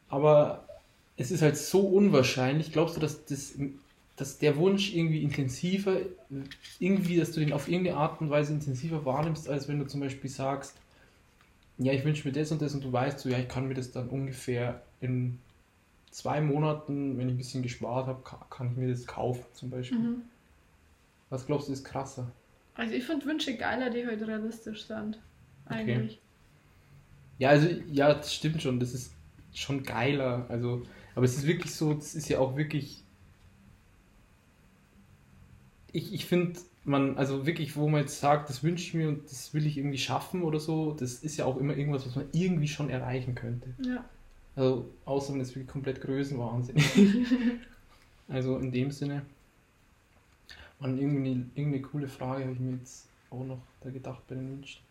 aber 0.08 0.66
es 1.16 1.30
ist 1.30 1.42
halt 1.42 1.56
so 1.56 1.80
unwahrscheinlich. 1.80 2.72
Glaubst 2.72 2.96
du, 2.96 3.00
dass, 3.00 3.24
das, 3.26 3.54
dass 4.16 4.38
der 4.38 4.56
Wunsch 4.56 4.94
irgendwie 4.94 5.22
intensiver, 5.22 5.98
irgendwie, 6.78 7.16
dass 7.16 7.32
du 7.32 7.40
den 7.40 7.52
auf 7.52 7.68
irgendeine 7.68 7.98
Art 7.98 8.20
und 8.20 8.30
Weise 8.30 8.52
intensiver 8.52 9.04
wahrnimmst, 9.04 9.48
als 9.48 9.68
wenn 9.68 9.78
du 9.78 9.86
zum 9.86 10.00
Beispiel 10.00 10.30
sagst, 10.30 10.74
ja, 11.78 11.92
ich 11.92 12.04
wünsche 12.04 12.26
mir 12.26 12.32
das 12.32 12.50
und 12.52 12.62
das 12.62 12.74
und 12.74 12.84
du 12.84 12.92
weißt 12.92 13.20
so, 13.20 13.28
ja, 13.28 13.38
ich 13.38 13.48
kann 13.48 13.68
mir 13.68 13.74
das 13.74 13.92
dann 13.92 14.08
ungefähr 14.08 14.82
in 15.00 15.38
zwei 16.10 16.40
Monaten, 16.40 17.18
wenn 17.18 17.28
ich 17.28 17.34
ein 17.34 17.38
bisschen 17.38 17.62
gespart 17.62 18.06
habe, 18.06 18.22
kann, 18.48 18.70
ich 18.70 18.76
mir 18.76 18.88
das 18.88 19.06
kaufen 19.06 19.44
zum 19.52 19.68
Beispiel. 19.68 19.98
Mhm. 19.98 20.22
Was 21.28 21.44
glaubst 21.44 21.68
du 21.68 21.72
ist 21.72 21.84
krasser? 21.84 22.30
Also 22.76 22.94
ich 22.94 23.04
finde 23.04 23.26
Wünsche 23.26 23.56
geiler, 23.56 23.90
die 23.90 24.06
halt 24.06 24.22
realistisch 24.26 24.86
sind. 24.86 25.18
Eigentlich. 25.66 26.20
Ja, 27.38 27.50
also 27.50 27.68
ja, 27.90 28.14
das 28.14 28.34
stimmt 28.34 28.62
schon. 28.62 28.80
Das 28.80 28.94
ist 28.94 29.14
schon 29.54 29.82
geiler. 29.82 30.46
Also, 30.48 30.82
aber 31.14 31.24
es 31.24 31.36
ist 31.36 31.46
wirklich 31.46 31.74
so, 31.74 31.94
das 31.94 32.14
ist 32.14 32.28
ja 32.28 32.38
auch 32.38 32.56
wirklich. 32.56 33.02
Ich, 35.92 36.12
ich 36.12 36.26
finde, 36.26 36.58
man, 36.84 37.16
also 37.16 37.46
wirklich, 37.46 37.76
wo 37.76 37.88
man 37.88 38.02
jetzt 38.02 38.20
sagt, 38.20 38.50
das 38.50 38.62
wünsche 38.62 38.84
ich 38.84 38.94
mir 38.94 39.08
und 39.08 39.24
das 39.24 39.54
will 39.54 39.66
ich 39.66 39.78
irgendwie 39.78 39.98
schaffen 39.98 40.42
oder 40.42 40.60
so, 40.60 40.92
das 40.92 41.14
ist 41.14 41.38
ja 41.38 41.46
auch 41.46 41.56
immer 41.56 41.76
irgendwas, 41.76 42.06
was 42.06 42.16
man 42.16 42.26
irgendwie 42.32 42.68
schon 42.68 42.90
erreichen 42.90 43.34
könnte. 43.34 43.74
Ja. 43.82 44.04
Also, 44.54 44.90
außer 45.04 45.32
man 45.32 45.40
ist 45.40 45.50
wirklich 45.50 45.68
komplett 45.68 46.00
Größenwahnsinn. 46.02 46.76
also 48.28 48.58
in 48.58 48.72
dem 48.72 48.90
Sinne. 48.90 49.22
Man, 50.78 50.98
irgendwie 50.98 51.30
irgendeine 51.54 51.82
coole 51.82 52.08
Frage 52.08 52.44
habe 52.44 52.52
ich 52.52 52.60
mir 52.60 52.76
jetzt 52.76 53.08
auch 53.30 53.44
noch 53.44 53.62
da 53.80 53.90
gedacht 53.90 54.22
bei 54.28 54.34
den 54.34 54.50
Wünschen. 54.50 54.82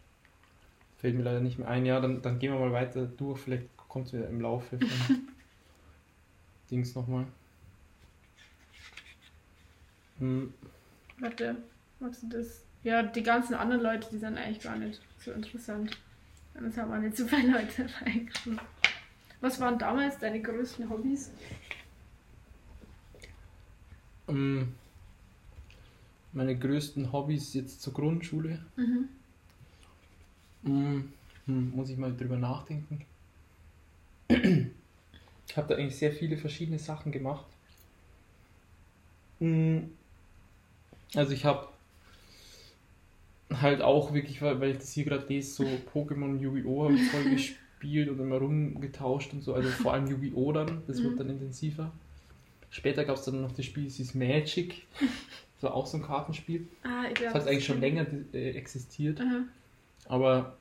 Fällt 0.97 1.15
mir 1.15 1.23
leider 1.23 1.41
nicht 1.41 1.59
mehr 1.59 1.67
ein. 1.67 1.85
Ja, 1.85 1.99
dann, 1.99 2.21
dann 2.21 2.39
gehen 2.39 2.53
wir 2.53 2.59
mal 2.59 2.71
weiter 2.71 3.05
durch. 3.05 3.39
Vielleicht 3.39 3.65
kommt 3.77 4.07
es 4.07 4.13
wieder 4.13 4.27
im 4.29 4.41
Laufe 4.41 4.79
von 4.79 4.87
Dings 6.71 6.95
nochmal. 6.95 7.25
Hm, 10.19 10.53
Warte, 11.19 11.57
magst 11.99 12.23
du 12.23 12.29
das? 12.29 12.63
Ja, 12.83 13.03
die 13.03 13.23
ganzen 13.23 13.53
anderen 13.55 13.81
Leute, 13.81 14.07
die 14.11 14.17
sind 14.17 14.37
eigentlich 14.37 14.63
gar 14.63 14.77
nicht 14.77 15.01
so 15.19 15.31
interessant. 15.31 15.97
Jetzt 16.59 16.77
haben 16.77 16.91
wir 16.91 16.99
nicht 16.99 17.17
so 17.17 17.27
viele 17.27 17.51
Leute 17.51 17.87
reingeschrieben. 18.01 18.59
Was 19.41 19.59
waren 19.59 19.77
damals 19.77 20.17
deine 20.19 20.41
größten 20.41 20.89
Hobbys? 20.89 21.31
ähm, 24.27 24.73
meine 26.35 26.57
größten 26.57 27.11
Hobbys 27.11 27.53
jetzt 27.53 27.81
zur 27.81 27.93
Grundschule. 27.93 28.59
Mhm. 28.77 29.09
Hm, 30.63 31.13
hm, 31.45 31.71
muss 31.75 31.89
ich 31.89 31.97
mal 31.97 32.13
drüber 32.15 32.35
nachdenken. 32.37 33.05
Ich 35.47 35.57
habe 35.57 35.67
da 35.69 35.75
eigentlich 35.79 35.97
sehr 35.97 36.11
viele 36.11 36.37
verschiedene 36.37 36.77
Sachen 36.77 37.11
gemacht. 37.11 37.47
Hm, 39.39 39.89
Also 41.15 41.31
ich 41.33 41.45
habe 41.45 41.67
halt 43.53 43.81
auch 43.81 44.13
wirklich, 44.13 44.41
weil, 44.41 44.63
ich 44.71 44.77
das 44.77 44.91
hier 44.91 45.05
gerade 45.05 45.27
lese, 45.27 45.53
so 45.53 45.63
Pokémon 45.93 46.39
Yu-Gi-Oh! 46.39 46.85
habe 46.85 46.95
ich 46.95 47.03
voll 47.03 47.23
gespielt 47.29 48.09
und 48.09 48.19
immer 48.19 48.37
rumgetauscht 48.37 49.33
und 49.33 49.41
so. 49.43 49.53
Also 49.53 49.73
vor 49.73 49.93
allem 49.93 50.07
Yu-Gi-Oh! 50.07 50.51
dann, 50.51 50.83
das 50.87 51.01
Mhm. 51.01 51.03
wird 51.03 51.19
dann 51.19 51.29
intensiver. 51.29 51.91
Später 52.69 53.05
gab 53.05 53.17
es 53.17 53.23
dann 53.25 53.41
noch 53.41 53.53
das 53.53 53.65
Spiel, 53.65 53.85
das 53.85 53.95
hieß 53.95 54.15
Magic. 54.15 54.87
Das 55.55 55.63
war 55.63 55.74
auch 55.75 55.85
so 55.88 55.97
ein 55.97 56.03
Kartenspiel. 56.03 56.67
Ah, 56.83 57.03
ich 57.07 57.13
Das 57.13 57.19
glaube. 57.19 57.33
hat 57.39 57.47
eigentlich 57.47 57.65
schon 57.65 57.79
länger 57.81 58.05
äh, 58.33 58.51
existiert. 58.51 59.19
Aha. 59.21 59.41
Aber 60.07 60.57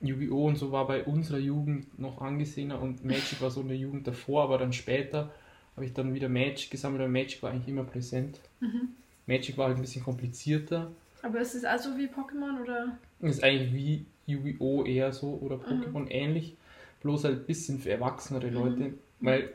Yu-Gi-Oh! 0.00 0.46
und 0.48 0.56
so 0.56 0.72
war 0.72 0.86
bei 0.86 1.04
unserer 1.04 1.38
Jugend 1.38 1.98
noch 1.98 2.20
angesehener 2.20 2.80
und 2.80 3.04
Magic 3.04 3.40
war 3.40 3.50
so 3.50 3.60
in 3.62 3.68
der 3.68 3.76
Jugend 3.76 4.06
davor, 4.06 4.42
aber 4.44 4.58
dann 4.58 4.72
später 4.72 5.30
habe 5.74 5.86
ich 5.86 5.92
dann 5.94 6.14
wieder 6.14 6.28
Magic 6.28 6.70
gesammelt, 6.70 7.02
weil 7.02 7.08
Magic 7.08 7.42
war 7.42 7.50
eigentlich 7.50 7.68
immer 7.68 7.84
präsent. 7.84 8.38
Mhm. 8.60 8.88
Magic 9.26 9.56
war 9.58 9.68
halt 9.68 9.76
ein 9.76 9.82
bisschen 9.82 10.04
komplizierter. 10.04 10.90
Aber 11.22 11.40
ist 11.40 11.54
es 11.54 11.64
auch 11.64 11.78
so 11.78 11.96
wie 11.96 12.06
Pokémon 12.06 12.62
oder? 12.62 12.98
Ist 13.20 13.42
eigentlich 13.42 13.72
wie 13.74 14.04
Yu-Gi-Oh! 14.26 14.84
eher 14.84 15.12
so 15.12 15.38
oder 15.40 15.56
Pokémon 15.56 16.06
ähnlich, 16.10 16.56
bloß 17.02 17.24
halt 17.24 17.40
ein 17.40 17.46
bisschen 17.46 17.78
für 17.78 17.90
erwachsenere 17.90 18.50
Leute, 18.50 18.94
weil 19.20 19.50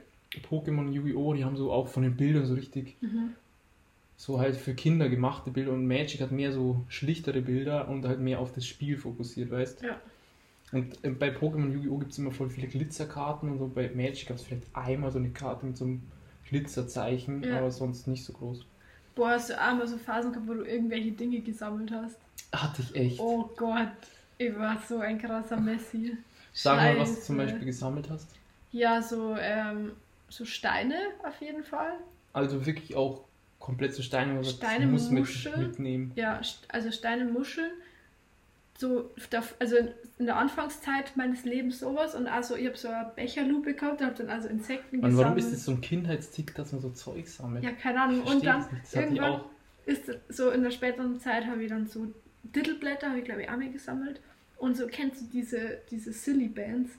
Pokémon 0.50 0.92
Yu-Gi-Oh! 0.92 1.34
die 1.34 1.44
haben 1.46 1.56
so 1.58 1.72
auch 1.72 1.88
von 1.88 2.04
den 2.04 2.16
Bildern 2.18 2.46
so 2.46 2.54
richtig 2.56 2.96
Mhm. 3.02 3.36
So 4.22 4.40
halt 4.40 4.56
für 4.56 4.76
Kinder 4.76 5.10
gemachte 5.10 5.50
Bilder 5.50 5.72
und 5.72 5.88
Magic 5.88 6.22
hat 6.22 6.32
mehr 6.32 6.52
so 6.52 6.86
schlichtere 6.90 7.42
Bilder 7.42 7.88
und 7.88 8.06
halt 8.06 8.20
mehr 8.20 8.38
auf 8.38 8.54
das 8.54 8.68
Spiel 8.68 8.96
fokussiert, 8.96 9.50
weißt 9.50 9.82
Ja. 9.82 10.00
Und 10.72 11.04
äh, 11.04 11.10
bei 11.10 11.30
Pokémon 11.30 11.72
Yu-Gi-Oh! 11.72 11.98
gibt 11.98 12.12
es 12.12 12.20
immer 12.20 12.30
voll 12.30 12.52
viele 12.52 12.68
Glitzerkarten 12.68 13.50
und 13.50 13.58
so. 13.58 13.68
Bei 13.68 13.90
Magic 13.96 14.28
gab 14.28 14.38
es 14.38 14.44
vielleicht 14.44 14.68
einmal 14.74 15.12
so 15.12 15.18
eine 15.18 15.32
Karte 15.32 15.66
mit 15.66 15.76
so 15.76 15.86
einem 15.86 16.04
Glitzerzeichen, 16.48 17.42
Ja. 17.44 17.58
aber 17.58 17.72
sonst 17.72 18.08
nicht 18.08 18.24
so 18.24 18.34
groß. 18.34 18.64
Boah, 19.16 19.32
hast 19.32 19.50
du 19.50 19.60
auch 19.60 19.74
mal 19.74 19.88
so 19.88 19.98
Phasen 19.98 20.32
gehabt, 20.32 20.48
wo 20.48 20.54
du 20.54 20.66
irgendwelche 20.66 21.14
Dinge 21.14 21.40
gesammelt 21.42 21.90
hast? 21.92 22.20
Hatte 22.54 22.84
ich 22.84 22.96
echt. 22.96 23.20
Oh 23.20 23.50
Gott, 23.58 23.88
ich 24.38 24.56
war 24.56 24.80
so 24.88 25.00
ein 25.00 25.18
krasser 25.18 25.60
Messi. 25.60 26.16
Sag 26.54 26.76
mal, 26.78 27.00
was 27.00 27.16
du 27.16 27.22
zum 27.22 27.38
Beispiel 27.38 27.66
gesammelt 27.66 28.08
hast. 28.08 28.30
Ja, 28.72 29.02
so, 29.02 29.36
ähm, 29.40 29.94
so 30.30 30.46
Steine 30.46 30.96
auf 31.24 31.42
jeden 31.42 31.64
Fall. 31.64 31.94
Also 32.34 32.64
wirklich 32.68 32.96
auch 32.96 33.24
komplett 33.62 33.94
so 33.94 34.04
Steine, 34.04 34.44
Steine, 34.44 34.88
muss 34.88 35.10
mit, 35.10 35.22
Muscheln. 35.22 35.62
mitnehmen. 35.62 36.12
Ja, 36.16 36.42
also 36.68 36.92
Steine, 36.92 37.26
Muscheln. 37.26 37.72
So, 38.78 39.12
also 39.60 39.76
in 40.18 40.26
der 40.26 40.38
Anfangszeit 40.38 41.16
meines 41.16 41.46
Lebens 41.46 41.80
sowas 41.80 42.16
und 42.16 42.28
also 42.28 42.56
ich 42.56 42.66
habe 42.66 42.78
so 42.78 42.88
eine 42.88 43.12
Becherlupe 43.16 43.76
gehabt, 43.76 44.02
habe 44.02 44.16
dann 44.16 44.30
also 44.30 44.48
Insekten 44.48 45.02
gesammelt. 45.02 45.24
warum 45.24 45.38
ist 45.38 45.54
das 45.54 45.66
so 45.66 45.74
ein 45.74 45.82
Kindheitstick, 45.82 46.56
dass 46.56 46.72
man 46.72 46.82
so 46.82 46.90
Zeug 46.90 47.28
sammelt? 47.28 47.64
Ja, 47.64 47.74
keine 47.74 48.02
Ahnung. 48.02 48.24
Und 48.24 48.44
dann 48.44 48.66
irgendwann 48.92 49.42
ist 49.86 50.12
so 50.30 50.50
in 50.50 50.64
der 50.64 50.72
späteren 50.72 51.20
Zeit 51.20 51.46
habe 51.46 51.64
ich 51.64 51.70
dann 51.70 51.86
so 51.86 52.08
Titelblätter, 52.54 53.10
habe 53.10 53.20
ich 53.20 53.26
glaube 53.26 53.44
ich 53.44 53.50
auch 53.50 53.58
mal 53.58 53.72
gesammelt. 53.72 54.20
Und 54.58 54.76
so 54.76 54.88
kennst 54.88 55.22
du 55.22 55.26
diese, 55.26 55.80
diese 55.92 56.12
Silly 56.12 56.48
Bands? 56.48 56.92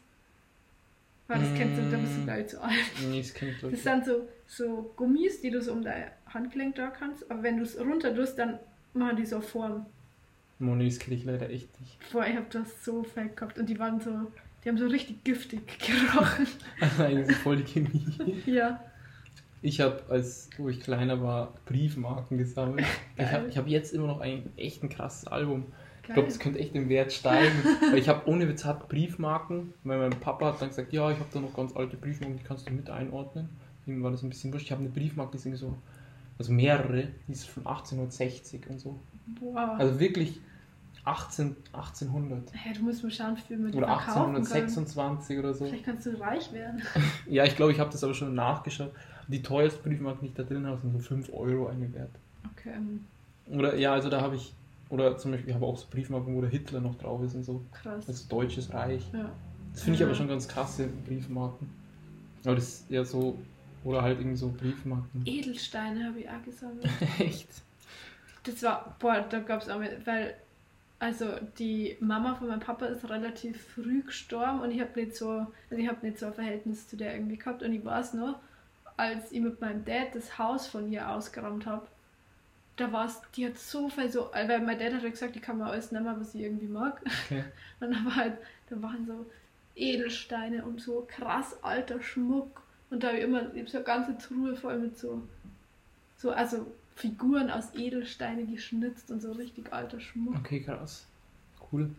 Weil 1.26 1.40
das 1.40 1.54
kennst 1.54 1.80
du, 1.80 1.90
da 1.90 1.96
bist 1.96 2.16
du 2.16 2.24
glaube 2.24 2.40
ich 2.42 2.46
zu 2.46 2.62
alt. 2.62 2.74
Nee, 3.08 3.20
das 3.20 3.34
kenn 3.34 3.48
ich 3.48 3.60
Das 3.60 3.82
sind 3.82 4.04
so, 4.04 4.28
so 4.46 4.92
Gummis, 4.96 5.40
die 5.40 5.50
du 5.50 5.60
so 5.60 5.72
um 5.72 5.82
dein 5.82 6.10
Handgelenk 6.34 6.74
da 6.76 6.88
kannst. 6.88 7.30
Aber 7.30 7.42
wenn 7.42 7.56
du 7.58 7.62
es 7.62 7.78
runter 7.78 8.14
tust, 8.14 8.38
dann 8.38 8.58
machen 8.94 9.16
die 9.16 9.26
so 9.26 9.40
Form. 9.40 9.86
Moni, 10.58 10.84
das 10.88 10.98
kenne 10.98 11.16
ich 11.16 11.24
leider 11.24 11.50
echt 11.50 11.68
nicht. 11.80 11.98
Boah, 12.12 12.26
ich 12.26 12.36
habe 12.36 12.46
das 12.50 12.84
so 12.84 13.02
fett 13.02 13.36
gehabt. 13.36 13.58
Und 13.58 13.68
die 13.68 13.78
waren 13.78 14.00
so, 14.00 14.10
die 14.64 14.68
haben 14.68 14.78
so 14.78 14.86
richtig 14.86 15.24
giftig 15.24 15.60
gerochen. 15.78 16.46
Also 16.80 17.02
eigentlich 17.02 17.36
voll 17.38 17.56
die 17.56 17.64
Chemie. 17.64 18.04
ja. 18.46 18.80
Ich 19.64 19.80
habe, 19.80 20.02
als 20.08 20.50
wo 20.58 20.68
ich 20.68 20.80
kleiner 20.80 21.22
war, 21.22 21.52
Briefmarken 21.66 22.38
gesammelt. 22.38 22.84
Ich 23.16 23.24
Geil. 23.24 23.32
habe 23.32 23.48
ich 23.48 23.56
hab 23.58 23.66
jetzt 23.68 23.92
immer 23.94 24.06
noch 24.08 24.20
ein 24.20 24.50
echt 24.56 24.82
ein 24.82 24.88
krasses 24.88 25.26
Album. 25.28 25.66
Ich 26.02 26.08
Geil. 26.08 26.14
glaube, 26.14 26.28
das 26.28 26.38
könnte 26.40 26.58
echt 26.58 26.74
im 26.74 26.88
Wert 26.88 27.12
steigen. 27.12 27.52
weil 27.90 27.98
ich 27.98 28.08
habe 28.08 28.28
ohne 28.28 28.48
Witz 28.48 28.64
hat 28.64 28.88
Briefmarken, 28.88 29.72
weil 29.84 29.98
mein 29.98 30.10
Papa 30.18 30.46
hat 30.46 30.60
dann 30.60 30.68
gesagt, 30.70 30.92
ja, 30.92 31.10
ich 31.12 31.18
habe 31.18 31.28
da 31.32 31.38
noch 31.40 31.54
ganz 31.54 31.76
alte 31.76 31.96
Briefmarken, 31.96 32.38
die 32.38 32.42
kannst 32.44 32.68
du 32.68 32.72
mit 32.72 32.90
einordnen. 32.90 33.48
Ihm 33.86 34.02
war 34.02 34.10
das 34.10 34.22
ein 34.22 34.30
bisschen 34.30 34.52
wurscht. 34.52 34.66
Ich 34.66 34.72
habe 34.72 34.80
eine 34.80 34.90
Briefmarke, 34.90 35.38
die 35.38 35.54
so, 35.56 35.76
also 36.38 36.52
mehrere, 36.52 37.08
die 37.28 37.32
ist 37.32 37.48
von 37.48 37.66
1860 37.66 38.68
und 38.68 38.80
so. 38.80 38.98
Boah. 39.40 39.76
Also 39.78 39.98
wirklich 40.00 40.40
18, 41.04 41.56
1800 41.72 42.52
hey, 42.52 42.74
du 42.74 42.82
musst 42.82 43.02
mal 43.02 43.10
schauen, 43.10 43.36
wie 43.48 43.58
wir 43.58 43.70
die 43.70 43.78
oder 43.78 43.86
verkaufen 43.88 44.34
können. 44.34 44.36
1826 44.46 45.38
oder 45.38 45.54
so. 45.54 45.66
Vielleicht 45.66 45.84
kannst 45.84 46.06
du 46.06 46.20
reich 46.20 46.52
werden. 46.52 46.82
Ja, 47.28 47.44
ich 47.44 47.56
glaube, 47.56 47.72
ich 47.72 47.80
habe 47.80 47.90
das 47.90 48.04
aber 48.04 48.14
schon 48.14 48.34
nachgeschaut. 48.34 48.92
Die 49.28 49.42
teuerste 49.42 49.82
Briefmarke, 49.82 50.20
die 50.20 50.26
ich 50.26 50.34
da 50.34 50.42
drin 50.42 50.66
habe, 50.66 50.80
sind 50.80 50.92
so 50.92 50.98
5 50.98 51.32
Euro 51.32 51.68
eine 51.68 51.92
wert. 51.92 52.10
Okay. 52.52 52.70
ähm, 52.76 53.04
Oder 53.50 53.76
ja, 53.76 53.92
also 53.92 54.10
da 54.10 54.20
habe 54.20 54.36
ich, 54.36 54.52
oder 54.90 55.16
zum 55.16 55.32
Beispiel, 55.32 55.50
ich 55.50 55.54
habe 55.54 55.66
auch 55.66 55.76
so 55.76 55.86
Briefmarken, 55.90 56.34
wo 56.36 56.40
der 56.40 56.50
Hitler 56.50 56.80
noch 56.80 56.96
drauf 56.96 57.22
ist 57.22 57.34
und 57.34 57.44
so. 57.44 57.62
Krass. 57.72 58.06
Das 58.06 58.28
Deutsches 58.28 58.72
Reich. 58.72 59.02
ja. 59.12 59.30
Das 59.72 59.82
finde 59.84 59.96
ich 59.98 60.04
aber 60.04 60.14
schon 60.14 60.28
ganz 60.28 60.46
krasse 60.46 60.86
Briefmarken. 61.06 61.66
Aber 62.44 62.56
das 62.56 62.64
ist 62.64 62.90
ja 62.90 63.04
so, 63.04 63.38
oder 63.84 64.02
halt 64.02 64.18
irgendwie 64.18 64.36
so 64.36 64.50
Briefmarken. 64.50 65.22
Edelsteine 65.24 66.06
habe 66.06 66.20
ich 66.20 66.28
auch 66.28 66.42
gesammelt. 66.44 66.88
Echt? 67.18 67.48
Das 68.44 68.62
war, 68.62 68.96
boah, 68.98 69.24
da 69.28 69.40
gab 69.40 69.62
es 69.62 69.68
auch 69.68 69.78
mit, 69.78 70.06
weil, 70.06 70.34
also 70.98 71.26
die 71.58 71.96
Mama 72.00 72.34
von 72.34 72.48
meinem 72.48 72.60
Papa 72.60 72.86
ist 72.86 73.08
relativ 73.08 73.60
früh 73.74 74.02
gestorben 74.02 74.60
und 74.60 74.70
ich 74.70 74.80
habe 74.80 74.98
nicht 75.00 75.16
so, 75.16 75.46
also 75.70 75.82
ich 75.82 75.88
habe 75.88 76.04
nicht 76.06 76.18
so 76.18 76.26
ein 76.26 76.34
Verhältnis 76.34 76.88
zu 76.88 76.96
der 76.96 77.14
irgendwie 77.14 77.36
gehabt 77.36 77.62
und 77.62 77.72
ich 77.72 77.84
weiß 77.84 78.14
noch, 78.14 78.38
als 78.96 79.32
ich 79.32 79.40
mit 79.40 79.60
meinem 79.60 79.84
Dad 79.84 80.14
das 80.14 80.38
Haus 80.38 80.66
von 80.66 80.90
ihr 80.90 81.08
ausgeräumt 81.08 81.66
habe, 81.66 81.86
da 82.76 82.92
war 82.92 83.06
es, 83.06 83.20
die 83.36 83.46
hat 83.46 83.58
so 83.58 83.88
viel 83.88 84.10
so, 84.10 84.30
weil 84.32 84.60
mein 84.60 84.78
Dad 84.78 84.94
hat 84.94 85.02
ja 85.02 85.10
gesagt, 85.10 85.36
ich 85.36 85.42
kann 85.42 85.58
mir 85.58 85.66
alles 85.66 85.92
nehmen, 85.92 86.20
was 86.20 86.34
ich 86.34 86.42
irgendwie 86.42 86.66
mag. 86.66 87.00
Okay. 87.26 87.44
Und 87.80 87.92
da 87.92 88.04
war 88.04 88.16
halt, 88.16 88.38
da 88.70 88.80
waren 88.80 89.06
so 89.06 89.26
Edelsteine 89.74 90.64
und 90.64 90.80
so 90.80 91.06
krass 91.08 91.56
alter 91.62 92.02
Schmuck. 92.02 92.61
Und 92.92 93.02
da 93.02 93.08
habe 93.08 93.18
ich 93.18 93.24
immer 93.24 93.54
ich 93.54 93.62
hab 93.62 93.68
so 93.70 93.78
eine 93.78 93.84
ganze 93.84 94.18
Truhe 94.18 94.54
voll 94.54 94.78
mit 94.78 94.98
so, 94.98 95.22
so, 96.18 96.30
also 96.30 96.66
Figuren 96.94 97.50
aus 97.50 97.74
Edelsteine 97.74 98.44
geschnitzt 98.44 99.10
und 99.10 99.22
so 99.22 99.32
richtig 99.32 99.72
alter 99.72 99.98
Schmuck. 99.98 100.36
Okay, 100.40 100.60
krass. 100.60 101.06
Cool. 101.72 101.90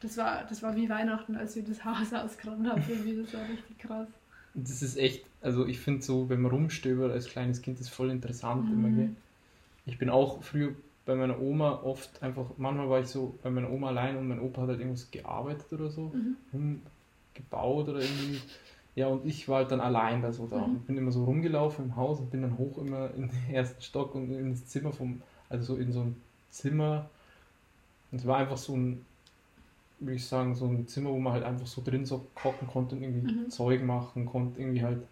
Das 0.00 0.16
war, 0.16 0.44
das 0.48 0.62
war 0.64 0.74
wie 0.74 0.88
Weihnachten, 0.88 1.36
als 1.36 1.54
wir 1.54 1.62
das 1.62 1.84
Haus 1.84 2.12
ausgeräumt 2.12 2.68
haben. 2.68 2.82
Das 2.82 3.34
war 3.34 3.48
richtig 3.48 3.78
krass. 3.78 4.08
Das 4.54 4.82
ist 4.82 4.96
echt, 4.96 5.24
also 5.40 5.66
ich 5.66 5.78
finde 5.78 6.02
so, 6.02 6.28
wenn 6.28 6.42
man 6.42 6.50
rumstöbert 6.50 7.12
als 7.12 7.26
kleines 7.28 7.62
Kind, 7.62 7.80
ist 7.80 7.88
voll 7.88 8.10
interessant 8.10 8.68
Mhm. 8.68 8.72
immer, 8.72 8.90
gell? 8.90 9.10
Ich 9.86 9.98
bin 9.98 10.10
auch 10.10 10.42
früher 10.42 10.74
bei 11.06 11.14
meiner 11.14 11.40
Oma 11.40 11.82
oft 11.82 12.22
einfach, 12.22 12.50
manchmal 12.58 12.90
war 12.90 13.00
ich 13.00 13.06
so 13.06 13.38
bei 13.42 13.50
meiner 13.50 13.70
Oma 13.70 13.88
allein 13.88 14.16
und 14.16 14.26
mein 14.28 14.40
Opa 14.40 14.62
hat 14.62 14.68
halt 14.70 14.80
irgendwas 14.80 15.10
gearbeitet 15.10 15.72
oder 15.72 15.88
so, 15.88 16.12
Mhm. 16.52 16.80
gebaut 17.34 17.88
oder 17.88 18.00
irgendwie 18.00 18.40
Ja, 18.94 19.06
und 19.08 19.24
ich 19.26 19.48
war 19.48 19.58
halt 19.58 19.70
dann 19.72 19.80
allein 19.80 20.22
da 20.22 20.32
so 20.32 20.46
da. 20.46 20.58
Mhm. 20.58 20.64
Und 20.64 20.86
bin 20.86 20.96
immer 20.98 21.12
so 21.12 21.24
rumgelaufen 21.24 21.86
im 21.86 21.96
Haus 21.96 22.20
und 22.20 22.30
bin 22.30 22.42
dann 22.42 22.58
hoch 22.58 22.78
immer 22.78 23.12
in 23.14 23.28
den 23.28 23.32
ersten 23.54 23.80
Stock 23.82 24.14
und 24.14 24.30
in 24.30 24.50
das 24.50 24.66
Zimmer 24.66 24.92
vom, 24.92 25.22
also 25.48 25.74
so 25.74 25.80
in 25.80 25.92
so 25.92 26.02
ein 26.02 26.16
Zimmer. 26.50 27.10
Und 28.10 28.18
es 28.18 28.26
war 28.26 28.38
einfach 28.38 28.56
so 28.58 28.76
ein, 28.76 29.04
würde 30.00 30.16
ich 30.16 30.26
sagen, 30.26 30.54
so 30.54 30.66
ein 30.66 30.88
Zimmer, 30.88 31.10
wo 31.10 31.18
man 31.20 31.34
halt 31.34 31.44
einfach 31.44 31.66
so 31.66 31.82
drin 31.82 32.06
so 32.06 32.26
kochen 32.34 32.68
konnte 32.68 32.96
und 32.96 33.02
irgendwie 33.02 33.32
Mhm. 33.32 33.50
Zeug 33.50 33.82
machen 33.84 34.26
konnte. 34.26 34.60
Irgendwie 34.60 34.82
halt 34.82 35.02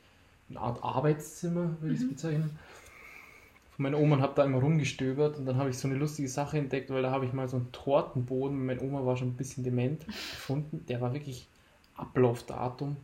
eine 0.51 0.61
Art 0.61 0.83
Arbeitszimmer, 0.85 1.77
würde 1.81 1.95
ich 1.95 2.01
es 2.03 2.07
Mhm. 2.07 2.11
bezeichnen. 2.11 2.59
Von 3.77 3.83
meiner 3.85 3.99
Oma 3.99 4.17
und 4.17 4.23
habe 4.23 4.35
da 4.35 4.45
immer 4.45 4.59
rumgestöbert 4.59 5.39
und 5.39 5.47
dann 5.47 5.57
habe 5.57 5.71
ich 5.71 5.79
so 5.79 5.89
eine 5.89 5.97
lustige 5.97 6.29
Sache 6.29 6.59
entdeckt, 6.59 6.91
weil 6.91 7.03
da 7.03 7.11
habe 7.11 7.25
ich 7.25 7.33
mal 7.33 7.49
so 7.49 7.57
einen 7.57 7.73
Tortenboden, 7.73 8.67
meine 8.67 8.81
Oma 8.83 9.05
war 9.07 9.17
schon 9.17 9.29
ein 9.29 9.37
bisschen 9.37 9.65
dement, 9.65 10.07
gefunden. 10.31 10.85
Der 10.87 11.01
war 11.01 11.13
wirklich 11.15 11.49
Ablaufdatum 11.95 12.97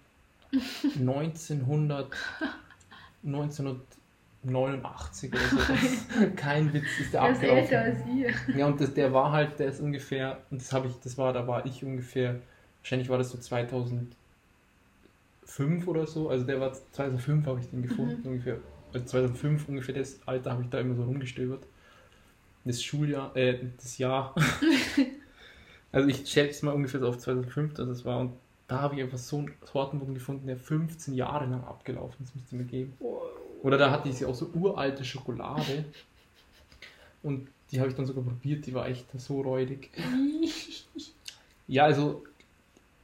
1900, 0.99 2.09
1989 3.25 5.33
oder 5.33 5.49
so. 5.49 5.57
Das, 5.57 6.07
kein 6.37 6.73
Witz 6.73 6.85
ist 7.01 7.13
der 7.13 7.23
Er 7.23 7.31
ist 7.33 7.43
älter 7.43 7.81
abgelaufen. 7.81 7.87
als 8.03 8.07
ihr. 8.07 8.57
Ja, 8.59 8.67
und 8.67 8.81
das, 8.81 8.95
der 8.95 9.13
war 9.13 9.33
halt, 9.33 9.59
der 9.59 9.69
ist 9.69 9.81
ungefähr, 9.81 10.39
und 10.51 10.61
das 10.61 10.73
habe 10.73 10.89
ich, 10.89 10.95
das 11.03 11.19
war, 11.19 11.33
da 11.33 11.47
war 11.47 11.65
ich 11.67 11.85
ungefähr, 11.85 12.41
wahrscheinlich 12.81 13.09
war 13.09 13.19
das 13.19 13.31
so 13.31 13.39
2005 13.39 14.15
oder 15.87 16.07
so, 16.07 16.29
also 16.31 16.45
der 16.45 16.61
war 16.61 16.73
2005 16.73 17.47
habe 17.47 17.61
ich 17.61 17.69
den 17.71 17.83
gefunden, 17.83 18.21
Mhm. 18.23 18.29
ungefähr, 18.33 18.59
also 18.93 19.07
2005 19.07 19.69
ungefähr 19.69 19.95
das 19.95 20.21
Alter 20.27 20.53
habe 20.53 20.63
ich 20.63 20.69
da 20.71 20.79
immer 20.81 20.95
so 20.95 21.05
rumgestöbert. 21.05 21.65
Das 22.65 22.83
Schuljahr, 22.83 23.37
äh, 23.37 23.59
das 23.77 23.99
Jahr. 23.99 24.35
also 25.93 26.09
ich 26.09 26.27
schätze 26.29 26.65
mal 26.67 26.73
ungefähr 26.75 26.99
so 27.01 27.09
auf 27.09 27.19
2005, 27.19 27.75
dass 27.75 27.89
es 27.89 28.05
war, 28.05 28.19
und 28.21 28.33
da 28.69 28.81
habe 28.81 28.97
ich 28.97 29.03
einfach 29.03 29.19
so 29.19 29.39
einen 29.39 29.53
Tortenboden 29.65 30.15
gefunden, 30.15 30.47
der 30.47 30.57
15 30.57 31.15
Jahre 31.15 31.47
lang 31.47 31.65
abgelaufen 31.65 32.25
ist, 32.25 32.35
müsste 32.35 32.57
mir 32.57 32.65
geben. 32.65 32.97
Oder 33.63 33.79
da 33.79 33.91
hatte 33.91 34.09
ich 34.09 34.17
sie 34.17 34.27
auch 34.27 34.35
so 34.35 34.51
uralte 34.55 35.05
Schokolade. 35.05 35.85
Und 37.23 37.49
die 37.71 37.81
habe 37.81 37.89
ich 37.89 37.97
dann 37.97 38.07
sogar 38.07 38.25
probiert, 38.25 38.67
die 38.67 38.75
war 38.75 38.89
echt 38.89 39.07
so 39.21 39.41
räudig. 39.41 39.91
Ja, 41.69 41.85
also, 41.85 42.23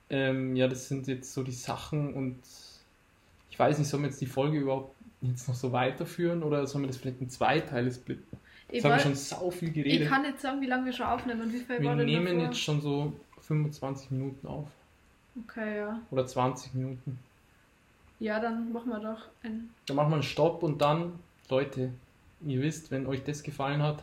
ähm, 0.09 0.55
ja, 0.55 0.69
das 0.69 0.87
sind 0.87 1.09
jetzt 1.09 1.35
so 1.35 1.43
die 1.43 1.51
Sachen 1.51 2.15
und 2.15 2.39
ich 3.51 3.59
weiß 3.59 3.77
nicht, 3.79 3.89
sollen 3.89 4.05
wir 4.05 4.11
jetzt 4.11 4.21
die 4.21 4.27
Folge 4.27 4.61
überhaupt 4.61 4.95
jetzt 5.21 5.49
noch 5.49 5.55
so 5.57 5.73
weiterführen 5.73 6.45
oder 6.45 6.65
sollen 6.69 6.85
wir 6.85 6.89
das 6.89 6.97
vielleicht 6.99 7.21
in 7.21 7.29
zwei 7.29 7.61
Teile 7.61 7.91
splitten? 7.91 8.39
Ich, 8.69 8.77
Jetzt 8.77 8.85
haben 8.85 8.93
wir 8.93 8.99
schon 9.01 9.15
sau 9.17 9.51
viel 9.51 9.69
ich 9.69 9.75
geredet. 9.75 10.09
kann 10.09 10.23
nicht 10.23 10.41
sagen, 10.41 10.61
wie 10.61 10.67
lange 10.67 10.87
wir 10.87 10.93
schon 10.93 11.07
aufnehmen 11.07 11.43
und 11.43 11.53
wie 11.53 11.59
viel 11.59 11.81
Wir 11.81 11.95
nehmen 11.97 12.39
jetzt 12.39 12.61
schon 12.61 12.81
so 12.81 13.13
25 13.41 14.13
Minuten 14.13 14.47
auf. 14.47 14.69
Okay, 15.37 15.79
ja. 15.79 16.01
Oder 16.11 16.27
20 16.27 16.75
Minuten. 16.75 17.19
Ja, 18.21 18.39
dann 18.39 18.73
machen 18.73 18.91
wir 18.91 19.01
doch 19.01 19.29
ein. 19.43 19.71
Dann 19.87 19.97
machen 19.97 20.11
wir 20.11 20.15
einen 20.15 20.23
Stopp 20.23 20.63
und 20.63 20.81
dann, 20.81 21.19
Leute, 21.49 21.93
ihr 22.45 22.61
wisst, 22.61 22.91
wenn 22.91 23.07
euch 23.07 23.25
das 23.25 23.43
gefallen 23.43 23.83
hat, 23.83 24.03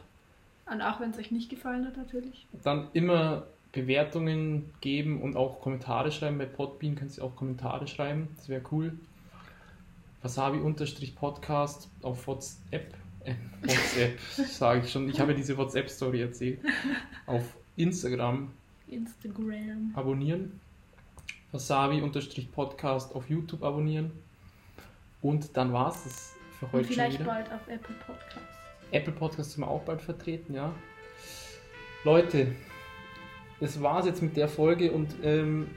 Und 0.72 0.82
auch 0.82 1.00
wenn 1.00 1.12
es 1.12 1.18
euch 1.18 1.32
nicht 1.32 1.50
gefallen 1.50 1.86
hat, 1.86 1.98
natürlich. 1.98 2.46
dann 2.64 2.90
immer 2.94 3.48
Bewertungen 3.72 4.72
geben 4.82 5.22
und 5.22 5.36
auch 5.36 5.62
Kommentare 5.62 6.12
schreiben. 6.12 6.38
Bei 6.38 6.46
Podbean 6.46 6.96
könnt 6.96 7.16
ihr 7.18 7.24
auch 7.24 7.36
Kommentare 7.36 7.88
schreiben, 7.88 8.28
das 8.36 8.50
wäre 8.50 8.62
cool. 8.72 8.98
Wasabi-Podcast 10.22 11.90
auf 12.02 12.28
WhatsApp. 12.28 12.94
Äh, 13.24 13.36
WhatsApp, 13.62 14.20
sage 14.48 14.82
ich 14.82 14.92
schon. 14.92 15.08
Ich 15.10 15.20
habe 15.20 15.32
ja 15.32 15.38
diese 15.38 15.58
WhatsApp-Story 15.58 16.22
erzählt. 16.22 16.60
Auf 17.26 17.56
Instagram 17.78 18.52
Instagram. 18.88 19.92
abonnieren. 19.96 20.60
Wasabi-Podcast 21.52 23.16
auf 23.16 23.30
YouTube 23.30 23.64
abonnieren. 23.64 24.12
Und 25.22 25.56
dann 25.58 25.74
war 25.74 25.90
es 25.90 26.04
das 26.04 26.34
für 26.60 26.66
Und 26.66 26.72
heute 26.74 26.84
schon 26.86 26.94
vielleicht 26.94 27.20
wieder. 27.20 27.32
bald 27.32 27.52
auf 27.52 27.68
Apple 27.68 27.96
Podcasts. 28.06 28.58
Apple 28.92 29.14
Podcast 29.14 29.52
sind 29.52 29.62
wir 29.64 29.68
auch 29.68 29.82
bald 29.84 30.02
vertreten, 30.02 30.54
ja. 30.56 30.72
Leute, 32.04 32.56
das 33.60 33.82
war's 33.82 34.06
jetzt 34.06 34.22
mit 34.22 34.38
der 34.38 34.48
Folge 34.48 34.92
und 34.92 35.14
ähm, 35.22 35.70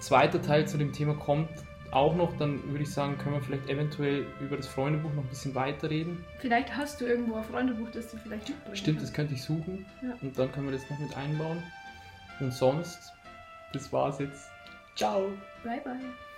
zweiter 0.00 0.40
Teil 0.40 0.66
zu 0.66 0.78
dem 0.78 0.92
Thema 0.92 1.14
kommt 1.14 1.50
auch 1.90 2.16
noch. 2.16 2.34
Dann 2.38 2.64
würde 2.70 2.82
ich 2.84 2.90
sagen, 2.90 3.18
können 3.18 3.34
wir 3.34 3.42
vielleicht 3.42 3.68
eventuell 3.68 4.24
über 4.40 4.56
das 4.56 4.66
Freundebuch 4.66 5.12
noch 5.12 5.22
ein 5.22 5.28
bisschen 5.28 5.54
weiterreden. 5.54 6.24
Vielleicht 6.38 6.74
hast 6.74 7.00
du 7.00 7.04
irgendwo 7.04 7.34
ein 7.36 7.44
Freundebuch, 7.44 7.90
das 7.92 8.10
du 8.10 8.16
vielleicht 8.16 8.48
mitbringen 8.48 8.76
Stimmt, 8.76 8.96
das 9.02 9.12
kannst. 9.12 9.14
könnte 9.14 9.34
ich 9.34 9.42
suchen 9.42 9.84
Ja. 10.02 10.14
und 10.22 10.38
dann 10.38 10.50
können 10.50 10.66
wir 10.70 10.72
das 10.78 10.88
noch 10.88 10.98
mit 10.98 11.14
einbauen. 11.16 11.62
Und 12.40 12.52
sonst, 12.54 13.12
das 13.74 13.92
war's 13.92 14.18
jetzt. 14.18 14.48
Ciao! 14.94 15.30
Bye, 15.64 15.80
bye. 15.84 16.31